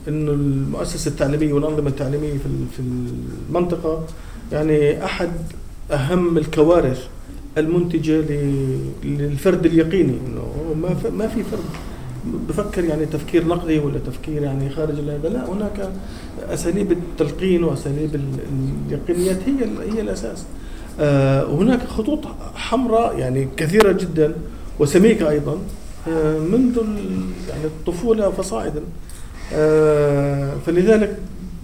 [0.08, 2.80] إنه المؤسسة التعليمية والأنظمة التعليمية في في
[3.50, 4.04] المنطقة
[4.52, 5.32] يعني أحد
[5.92, 7.08] أهم الكوارث
[7.58, 8.22] المنتجة
[9.04, 10.18] للفرد اليقيني.
[10.28, 11.60] إنه ما ما في فرد
[12.50, 15.90] بفكر يعني تفكير نقدي ولا تفكير يعني خارج هذا لا هناك
[16.50, 18.40] أساليب التلقين وأساليب ال-
[18.88, 20.46] اليقينيات هي هي الأساس.
[21.00, 22.20] آه، وهناك خطوط
[22.56, 24.34] حمراء يعني كثيرة جدا
[24.80, 25.58] وسميكة أيضا
[26.08, 26.78] آه، منذ
[27.50, 28.82] يعني الطفولة فصاعدا.
[29.54, 31.18] آه، فلذلك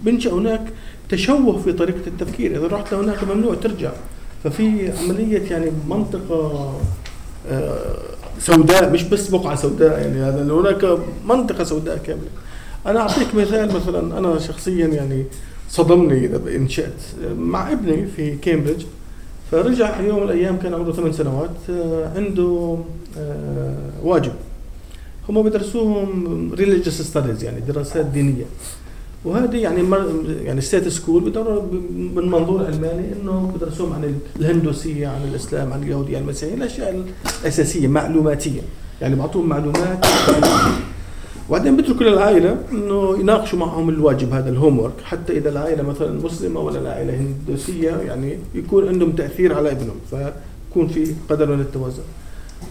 [0.04, 0.62] بنشأ هناك
[1.08, 2.50] تشوه في طريقة التفكير.
[2.58, 3.92] إذا رحت لهناك ممنوع ترجع.
[4.44, 6.72] ففي عملية يعني منطقة
[7.50, 7.96] آه،
[8.38, 12.28] سوداء مش بس بقعة سوداء يعني هذا هناك منطقة سوداء كاملة.
[12.86, 15.24] أنا أعطيك مثال مثلا أنا شخصيا يعني
[15.70, 16.26] صدمني
[16.56, 17.02] إن شئت
[17.38, 18.84] مع ابني في كامبريدج
[19.50, 22.78] فرجع في يوم من الأيام كان عمره ثمان سنوات آه، عنده
[23.18, 24.32] آه، واجب.
[25.28, 28.44] هم بدرسوهم religious studies يعني دراسات دينية.
[29.24, 31.22] وهذه يعني مر يعني state school
[32.14, 37.04] من منظور علماني إنه بدرسوهم عن الهندوسية عن الإسلام عن اليهودية عن المسيحية الأشياء
[37.42, 38.60] الأساسية معلوماتية.
[39.00, 40.06] يعني بعطوهم معلومات.
[41.48, 46.78] وبعدين بيتركوا للعائلة إنه يناقشوا معهم الواجب هذا الهوم حتى إذا العائلة مثلا مسلمة ولا
[46.80, 52.02] العائلة هندوسية يعني يكون عندهم تأثير على ابنهم فيكون في قدر من التوازن.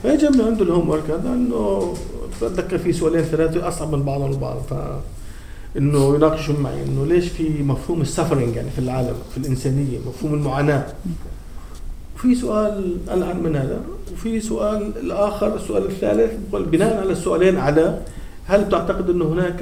[0.03, 1.93] فاجى من عنده الهوم هذا إنه
[2.41, 4.73] بتذكر في سؤالين ثلاثة أصعب من بعضهم البعض ف
[5.77, 10.85] إنه يناقشوا معي إنه ليش في مفهوم السفرنج يعني في العالم في الإنسانية مفهوم المعاناة؟
[12.15, 13.81] وفي سؤال الآن من هذا
[14.13, 18.01] وفي سؤال الآخر السؤال الثالث بقول بناء على السؤالين على
[18.45, 19.57] هل تعتقد إنه هناك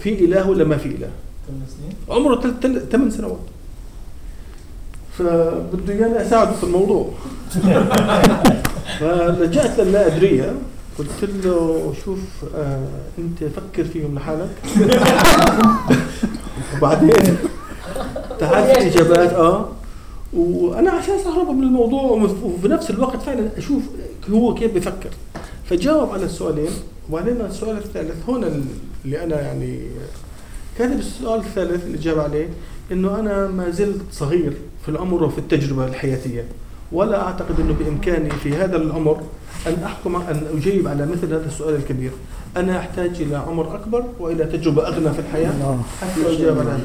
[0.00, 1.10] في إله ولا ما في إله؟
[2.10, 2.54] عمره
[2.90, 3.38] ثمان سنوات.
[5.18, 7.10] فبده اياني أساعده في الموضوع.
[9.00, 10.54] فلجأت للا أدريه
[11.00, 12.18] قلت له شوف
[12.54, 12.88] آه
[13.18, 14.50] أنت فكر فيهم لحالك.
[16.76, 17.36] وبعدين؟
[18.38, 19.68] تعال في إجابات آه.
[20.32, 22.02] وأنا عشان اهرب من الموضوع
[22.42, 23.82] وفي نفس الوقت فعلا أشوف
[24.30, 25.10] هو كيف بفكر
[25.64, 26.70] فجاوب على السؤالين
[27.10, 28.62] وبعدين السؤال الثالث هنا
[29.04, 29.80] اللي أنا يعني
[30.78, 32.48] كاتب السؤال الثالث اللي جاب عليه
[32.92, 36.44] إنه أنا ما زلت صغير في العمر وفي التجربة الحياتية.
[36.92, 39.20] ولا أعتقد إنه بإمكاني في هذا العمر
[39.66, 42.10] أن أحكم أن أجيب على مثل هذا السؤال الكبير.
[42.56, 45.52] أنا أحتاج إلى عمر أكبر وإلى تجربة أغنى في الحياة
[46.00, 46.80] حتى اجاوب على هذا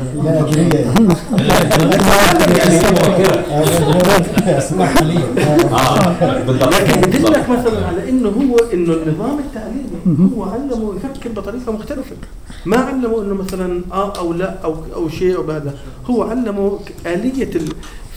[6.70, 12.16] لكن يدلك مثلا على إنه هو إنه النظام التعليمي هو علمه يفكر بطريقة مختلفة.
[12.66, 15.74] ما علمه إنه مثلا آه أو لا أو أو شيء أو بهذا.
[16.06, 17.70] هو علمه آلية ال...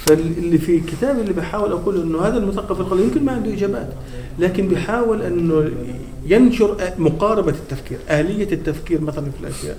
[0.07, 3.89] فاللي في كتابي اللي بحاول أقول إنه هذا المثقف القليل يمكن ما عنده إجابات
[4.39, 5.71] لكن بيحاول إنه
[6.27, 9.77] ينشر مقاربة التفكير، آلية التفكير مثلا في الأشياء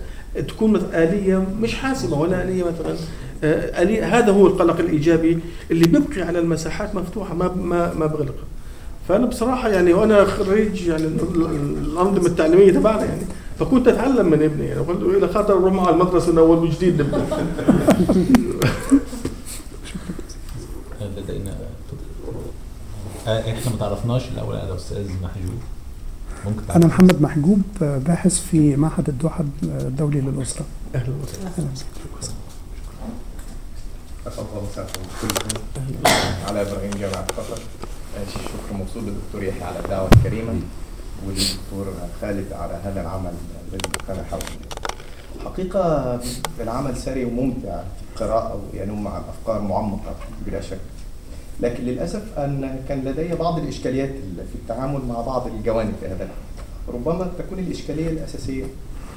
[0.47, 2.95] تكون مثلا آلية مش حاسمة ولا آلية مثلا
[3.43, 5.39] آه، آلية هذا هو القلق الإيجابي
[5.71, 8.43] اللي بيبقي على المساحات مفتوحة ما ما ما بغلقها.
[9.09, 13.21] فأنا بصراحة يعني وأنا خريج يعني ال- ال- الأنظمة التعليمية تبعنا يعني
[13.59, 17.25] فكنت أتعلم من ابني يعني قلت إلى خاطر أروح معه المدرسة من اول وجديد نبدأ
[21.17, 21.55] لدينا آه،
[23.29, 25.59] إحنا ما تعرفناش الأول على الاستاذ محجوب.
[26.45, 30.65] ممكن أنا محمد محجوب باحث في معهد الدوحة الدولي للأسرة.
[30.95, 31.13] أهلا
[34.27, 35.61] الله مساكم كلكم
[36.47, 37.59] على إبراهيم جامعة قطر
[38.27, 40.53] الشكر موصول للدكتور يحيى على الدعوة الكريمة.
[41.27, 43.33] وللدكتور خالد على هذا العمل
[43.67, 44.43] الذي كان حوله
[45.45, 46.19] حقيقة
[46.59, 50.15] العمل سري وممتع في القراءة وينم عن أفكار معمقة
[50.45, 50.79] بلا شك.
[51.61, 56.27] لكن للأسف أن كان لدي بعض الإشكاليات في التعامل مع بعض الجوانب في هذا
[56.87, 58.63] ربما تكون الإشكالية الأساسية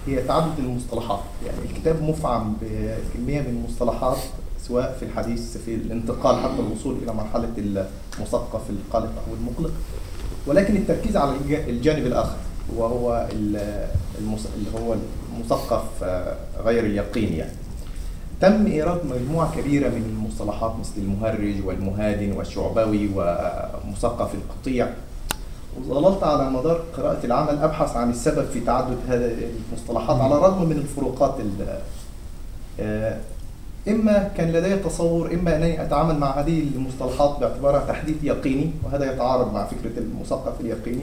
[0.07, 1.21] هي تعدد المصطلحات.
[1.47, 4.17] يعني الكتاب مفعم بكمية من المصطلحات
[4.69, 7.49] سواء في الحديث في الانتقال حتى الوصول إلى مرحلة
[8.19, 9.73] المثقف القلق أو المقلق.
[10.47, 12.37] ولكن التركيز على الج- الجانب الآخر
[12.77, 13.89] وهو اللي
[14.79, 14.95] هو
[15.37, 15.85] المثقف
[16.65, 17.53] غير اليقين يعني.
[18.43, 24.89] تم إيراد مجموعة كبيرة من المصطلحات مثل المهرج والمهادن والشعبوي ومثقف القطيع.
[25.81, 29.37] وظللت على مدار قراءة العمل أبحث عن السبب في تعدد هذه
[29.71, 31.79] المصطلحات على الرغم من الفروقات ال-
[32.81, 33.19] آه،
[33.89, 39.53] إما كان لدي تصور إما أنني أتعامل مع هذه المصطلحات باعتبارها تحديث يقيني وهذا يتعارض
[39.55, 41.03] مع فكرة المثقف اليقيني.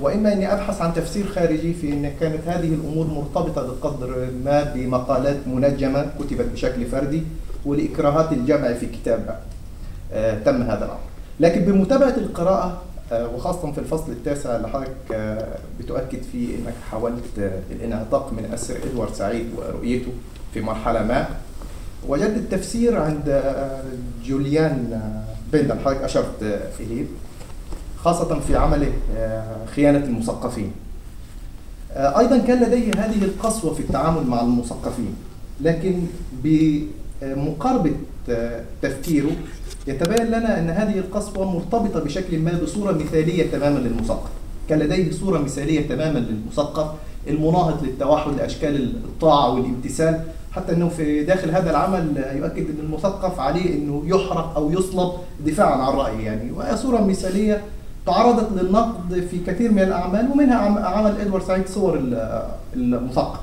[0.00, 5.36] وإما أني أبحث عن تفسير خارجي في أن كانت هذه الأمور مرتبطة بقدر ما بمقالات
[5.46, 7.22] منجمة كتبت بشكل فردي
[7.64, 9.40] ولإكراهات الجمع في كتاب
[10.12, 11.00] آه، تم هذا الأمر.
[11.40, 12.82] لكن بمتابعة القراءة
[13.12, 18.76] آه، وخاصة في الفصل التاسع اللي حضرتك آه، بتؤكد فيه أنك حاولت الانعتاق من أسر
[18.92, 20.12] إدوارد سعيد ورؤيته
[20.54, 21.26] في مرحلة ما.
[22.08, 23.42] وجدت التفسير عند
[24.24, 25.00] جوليان
[25.52, 27.04] بندل حضرتك أشرت آه، إليه.
[28.04, 30.72] خاصة في عمله آه، خيانة المثقفين.
[31.92, 35.14] آه، أيضا كان لديه هذه القسوة في التعامل مع المثقفين
[35.60, 36.00] لكن
[36.32, 37.92] بمقاربة
[38.28, 39.30] آه، تفكيره
[39.86, 44.30] يتبين لنا أن هذه القسوة مرتبطة بشكل ما بصورة مثالية تماما للمثقف.
[44.68, 46.90] كان لديه صورة مثالية تماما للمثقف
[47.28, 50.24] المناهض للتوحد لأشكال الطاعة والامتثال.
[50.52, 55.12] حتى أنه في داخل هذا العمل يؤكد أن المثقف عليه أنه يحرق أو يصلب
[55.46, 56.52] دفاعا عن رأيه يعني.
[56.52, 57.62] وهي صورة مثالية
[58.06, 62.42] تعرضت للنقد في كثير من الأعمال ومنها عم- عمل إدوارد سعيد صور ال-
[62.76, 63.40] المثقف.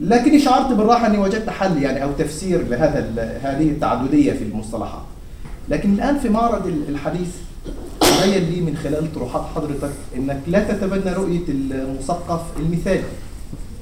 [0.00, 2.98] لكني شعرت بالراحة أني وجدت حل يعني أو تفسير لهذا
[3.42, 5.02] هذه التعددية في المصطلحات.
[5.68, 7.28] لكن الآن في معرض ال- الحديث
[8.00, 13.02] تبين لي من خلال طروحات حضرتك أنك لا تتبنى رؤية المثقف المثالي.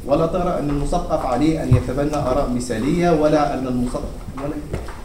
[0.07, 4.03] ولا ترى أن المثقف عليه أن يتبنى آراء مثالية ولا أن المثقف
[4.37, 4.55] ولا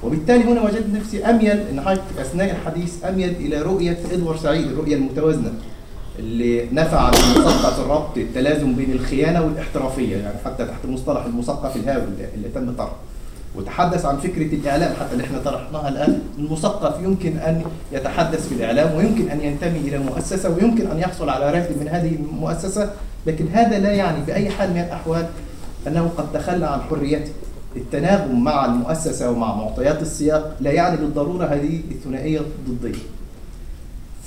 [0.03, 5.53] وبالتالي هنا وجدت نفسي أميل حضرتك أثناء الحديث أميل إلى رؤية إدوارد سعيد الرؤية المتوازنة
[6.19, 12.03] اللي نفى عن المثقف الربط التلازم بين الخيانة والاحترافية يعني حتى تحت مصطلح المثقف الهاوي
[12.03, 12.95] اللي, اللي تم طرحه.
[13.55, 16.21] وتحدث عن فكرة الإعلام حتى اللي إحنا طرحناها الآن.
[16.39, 21.51] المثقف يمكن أن يتحدث في الإعلام ويمكن أن ينتمي إلى مؤسسة ويمكن أن يحصل على
[21.51, 22.89] راتب من هذه المؤسسة
[23.27, 25.25] لكن هذا لا يعني بأي حال من الأحوال
[25.87, 27.31] أنه قد تخلى عن حريته
[27.75, 32.99] التناغم مع المؤسسة ومع معطيات السياق لا يعني بالضرورة هذه الثنائية ضدية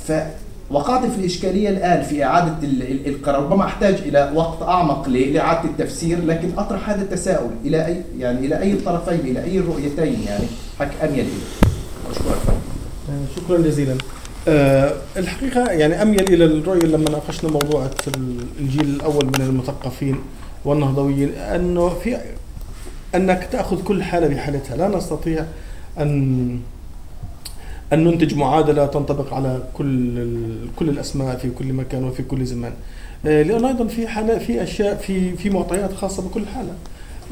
[0.06, 3.42] فوقعت في الإشكالية الآن في إعادة ال- ال- القرار.
[3.42, 7.50] ربما أحتاج إلى وقت أعمق لإعادة التفسير لكن أطرح هذا التساؤل.
[7.64, 10.44] إلى أي يعني إلى أي الطرفين إلى أي الرؤيتين يعني
[10.78, 12.56] حك أميل إليه أشكرك.
[13.36, 13.94] شكرا جزيلا.
[14.48, 17.90] آه، الحقيقة يعني أميل إلى الرؤية لما ناقشنا موضوع
[18.60, 20.16] الجيل الأول من المثقفين
[20.64, 22.18] والنهضويين أنه في
[23.14, 24.76] أنك تأخذ كل حالة بحالتها.
[24.76, 25.44] لا نستطيع
[25.98, 26.58] أن
[27.92, 30.26] أن ننتج معادلة تنطبق على كل
[30.76, 32.72] كل الأسماء في كل مكان وفي كل زمان.
[33.26, 36.72] آه، لأن أيضا في حالة في أشياء في في معطيات خاصة بكل حالة.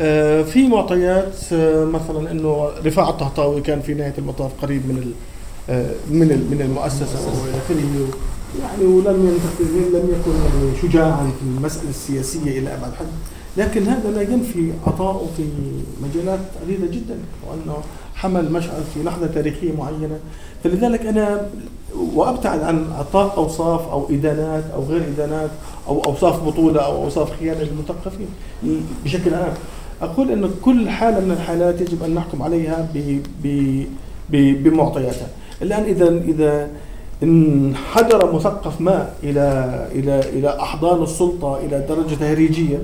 [0.01, 5.13] آه، في معطيات آه، مثلا أنه رفاعة الطهطاوي كان في نهاية المطاف قريب من
[6.11, 8.09] من ال- من المؤسسة والى آخره.
[8.63, 9.39] يعني ولم
[9.95, 13.07] لم يكن يعني شجاعا في المسألة السياسية إلى أبعد حد.
[13.57, 15.43] لكن هذا لا ينفي عطاؤه في
[16.03, 17.17] مجالات عديدة جدا
[17.51, 17.77] وانه
[18.15, 20.19] حمل مشعل في لحظة تاريخية معينة.
[20.65, 21.47] فلذلك أنا
[22.15, 25.51] وأبتعد عن عطاء أوصاف أو إدانات أو غير إدانات
[25.89, 28.27] أو أوصاف بطولة أو أوصاف خيانة للمثقفين
[29.05, 29.55] بشكل عام.
[30.03, 32.89] أقول أن كل حالة من الحالات يجب أن نحكم عليها
[34.31, 35.29] بمعطياتها.
[35.63, 36.69] الآن إذا إذا
[37.23, 42.79] انحدر مثقف ما إلى إلى إلى أحضان السلطة إلى درجة تهريجية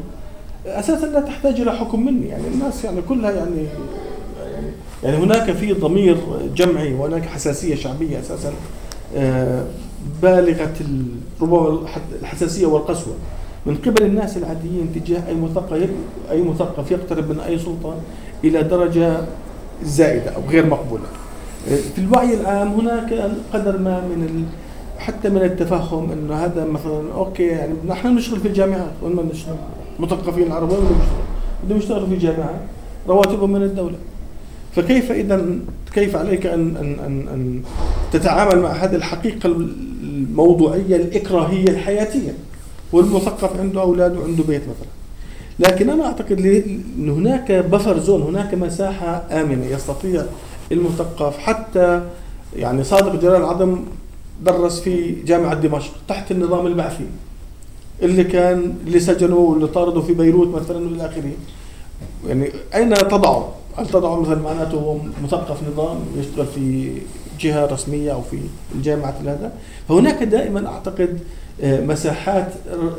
[0.67, 3.67] أساسا لا تحتاج إلى حكم مني يعني الناس يعني كلها يعني
[5.05, 6.17] يعني, هناك في ضمير
[6.57, 8.53] جمعي وهناك حساسية شعبية أساسا
[9.17, 9.65] آه،
[10.23, 11.05] بالغة ال-
[11.43, 11.81] ربما
[12.23, 13.15] الحساسية والقسوة
[13.67, 15.89] من قبل الناس العاديين تجاه أي مثقف
[16.31, 17.95] أي مثقف يقترب من أي سلطة
[18.45, 19.17] إلى درجة
[19.85, 21.03] زائدة أو غير مقبولة.
[21.69, 24.47] في الوعي العام هناك قدر ما من.
[24.99, 29.57] حتى من التفهم إنه هذا مثلا أوكي يعني نحن نشتغل في الجامعات وين ما نشتغل
[29.99, 31.25] مثقفين العرب وين بدهم يشتغلوا؟
[31.65, 32.61] بدهم يشتغلوا في الجامعات
[33.09, 33.97] رواتبهم من الدولة.
[34.77, 35.47] فكيف اذا
[35.95, 37.63] كيف عليك ان ان ان, أن
[38.13, 42.33] تتعامل مع هذه الحقيقة الموضوعية الإكراهية الحياتية
[42.93, 44.99] والمثقف عنده أولاد وعنده بيت مثلا
[45.59, 46.41] لكن أنا أعتقد
[46.99, 50.23] إن هناك بفر زون هناك مساحة آمنة يستطيع
[50.73, 51.39] المثقف.
[51.39, 52.03] حتى
[52.57, 53.85] يعني صادق جلال العظم
[54.43, 57.07] درس في جامعة دمشق تحت النظام البعثي
[58.03, 61.33] اللي كان اللي سجنوه واللي طاردوا في بيروت مثلا والى آخره.
[62.27, 66.93] يعني أين تضعه؟ هل تضعه مثلا معناته هو مثقف نظام يشتغل في
[67.41, 68.39] جهة رسمية أو في
[68.75, 69.53] الجامعة هذا؟
[69.89, 71.19] فهناك دائما أعتقد
[71.63, 72.53] آه، مساحات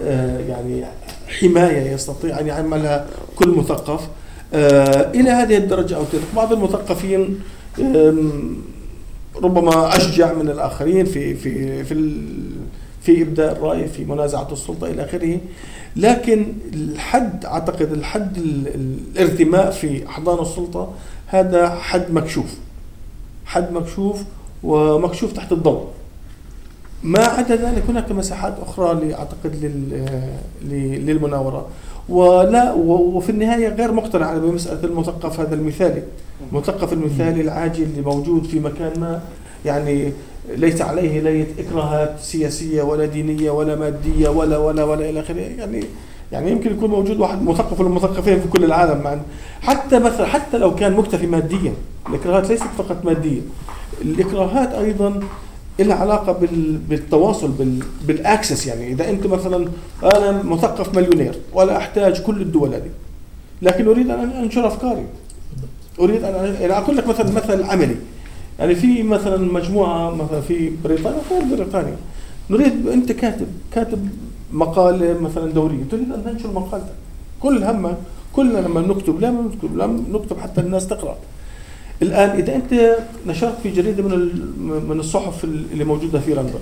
[0.04, 0.86] آه، يعني
[1.40, 3.06] حماية يستطيع أن يعملها
[3.36, 4.08] كل مثقف.
[4.54, 6.22] آه، إلى هذه الدرجة أو تلك.
[6.36, 7.40] بعض المثقفين
[9.44, 12.22] ربما أشجع من الآخرين في في في
[13.02, 15.38] في إبداء الرأي في منازعة السلطة إلى آخره.
[15.96, 20.94] لكن الحد أعتقد الحد ال- ال- الارتماء في أحضان السلطة
[21.28, 22.56] هذا حد مكشوف.
[23.46, 24.24] حد مكشوف
[24.64, 25.86] ومكشوف تحت الضوء.
[27.04, 31.68] ما عدا ذلك هناك مساحات أخرى اعتقد ل- للمناورة.
[32.10, 36.04] ولا وفي النهاية غير مقتنع بمساله المثقف هذا المثالي
[36.52, 39.22] المثقف المثالي العاجل اللي موجود في مكان ما
[39.66, 40.12] يعني
[40.56, 45.36] ليس عليه لية إكراهات سياسية ولا دينية ولا مادية ولا ولا ولا إلى آخره.
[45.36, 45.84] يعني
[46.32, 49.02] يعني يمكن يكون موجود واحد مثقف ولا مثقفين في كل العالم.
[49.04, 49.18] مع
[49.62, 51.74] حتى مثلا حتى لو كان مكتفي ماديا
[52.10, 53.42] الإكراهات ليست فقط مادية
[54.02, 55.20] الإكراهات أيضا
[55.84, 58.88] لها علاقة بال- بالتواصل بال- بالأكسس يعني.
[58.92, 59.68] إذا أنت مثلا
[60.04, 62.90] أنا مثقف مليونير ولا أحتاج كل الدول هذه
[63.62, 65.06] لكن أريد أن أنشر أفكاري.
[66.00, 67.96] أريد أن يعني أقول لك مثلا مثل عملي.
[68.60, 71.96] يعني في مثلا مجموعة مثلا في بريطانيا غير بريطانيا.
[72.50, 74.10] نريد أنت كاتب كاتب
[74.54, 76.94] مقالة مثلا دورية تريد أن تنشر مقالتك.
[77.42, 77.98] كل همك
[78.36, 81.16] كلنا لما نكتب لا نكتب لا نكتب حتى الناس تقرأ.
[82.02, 82.98] الآن إذا أنت
[83.28, 84.20] نشرت في جريدة من
[84.90, 86.60] من الصحف اللي موجودة في لندن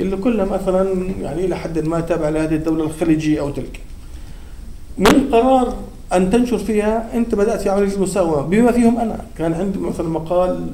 [0.00, 3.80] اللي كلها مثلا يعني إلى حد ما تابعة لهذه الدولة الخليجية أو تلك.
[4.98, 5.76] من قرار
[6.12, 8.42] أن تنشر فيها أنت بدأت في عمليه المساومة.
[8.42, 10.66] بما فيهم أنا كان عندي مثلا مقال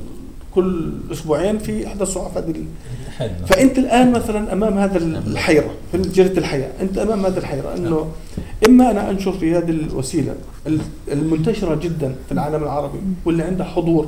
[0.54, 2.54] كل أسبوعين في إحدى الصحف هذه
[3.46, 8.06] فأنت الآن مثلا أمام هذا الحيرة في جريدة الحياة أنت أمام هذه الحيرة أنه
[8.68, 10.34] إما أنا أنشر في هذه الوسيلة
[10.66, 10.80] ال-
[11.12, 14.06] المنتشرة جدا في العالم العربي واللي عندها حضور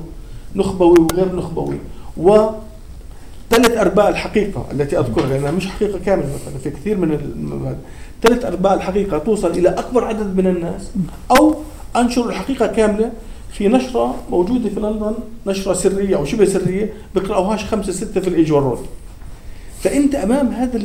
[0.57, 1.77] نخبوي وغير نخبوي
[2.17, 2.47] و
[3.51, 7.19] ثلاث أرباع الحقيقة التي أذكرها لأنها مش حقيقة كاملة مثلا في كثير من
[8.23, 10.91] ثلاث أرباع الحقيقة توصل إلى أكبر عدد من الناس
[11.39, 11.55] أو
[11.97, 13.13] أنشر الحقيقة كاملة
[13.53, 15.15] في نشرة موجودة في لندن
[15.47, 18.79] نشرة سرية أو شبه سرية بيقراوهاش خمسة ستة في الإيج والرول
[19.83, 20.81] فأنت أمام هذا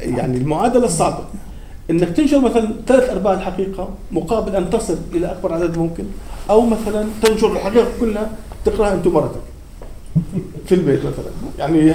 [0.00, 1.24] يعني المعادلة الصعبة.
[1.90, 6.04] إنك تنشر مثلا ثلاث أرباع الحقيقة مقابل أن تصل إلى أكبر عدد ممكن
[6.50, 8.30] أو مثلا تنشر الحقيقة كلها
[8.64, 9.40] تقرأها أنت ومرتك
[10.66, 11.30] في البيت مثلا.
[11.58, 11.94] يعني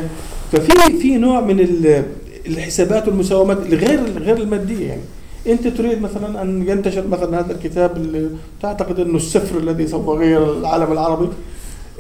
[0.52, 2.04] ففي في نوع من ال-
[2.48, 5.02] الحسابات والمساومات الغير غير المادية يعني.
[5.48, 8.30] أنت تريد مثلا أن ينتشر مثلا هذا الكتاب اللي
[8.62, 11.28] تعتقد إنه السفر الذي سوف يغير العالم العربي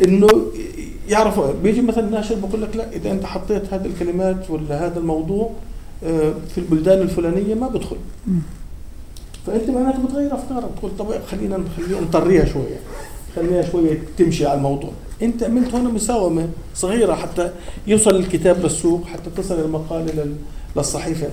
[0.03, 0.27] إنه
[1.09, 5.49] يعرف بيجي مثلا ناشر بقول لك لا إذا أنت حطيت هذه الكلمات ولا هذا الموضوع
[6.03, 7.95] آه، في البلدان الفلانية ما بدخل
[9.47, 12.79] فأنت معناته بتغير أفكارك تقول طب خلينا خلينا نطريها شوية
[13.35, 14.89] خليها شوية تمشي على الموضوع.
[15.21, 17.51] أنت عملت هنا مساومة صغيرة حتى
[17.87, 20.35] يوصل الكتاب للسوق حتى تصل المقاله لل-
[20.77, 21.27] للصحيفة.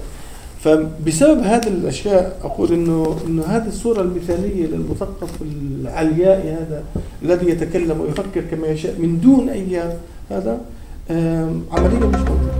[0.62, 6.84] فبسبب هذه الاشياء أقول انه انه هذه الصورة المثاليه للمثقف العليائي هذا
[7.22, 9.82] الذي يتكلم ويفكر كما يشاء من دون اي
[10.30, 10.60] هذا
[11.72, 12.52] عمليه مش موجوده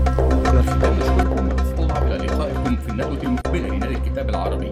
[2.17, 4.69] لقائكم في الندوة المقبلة لنادي الكتاب العربي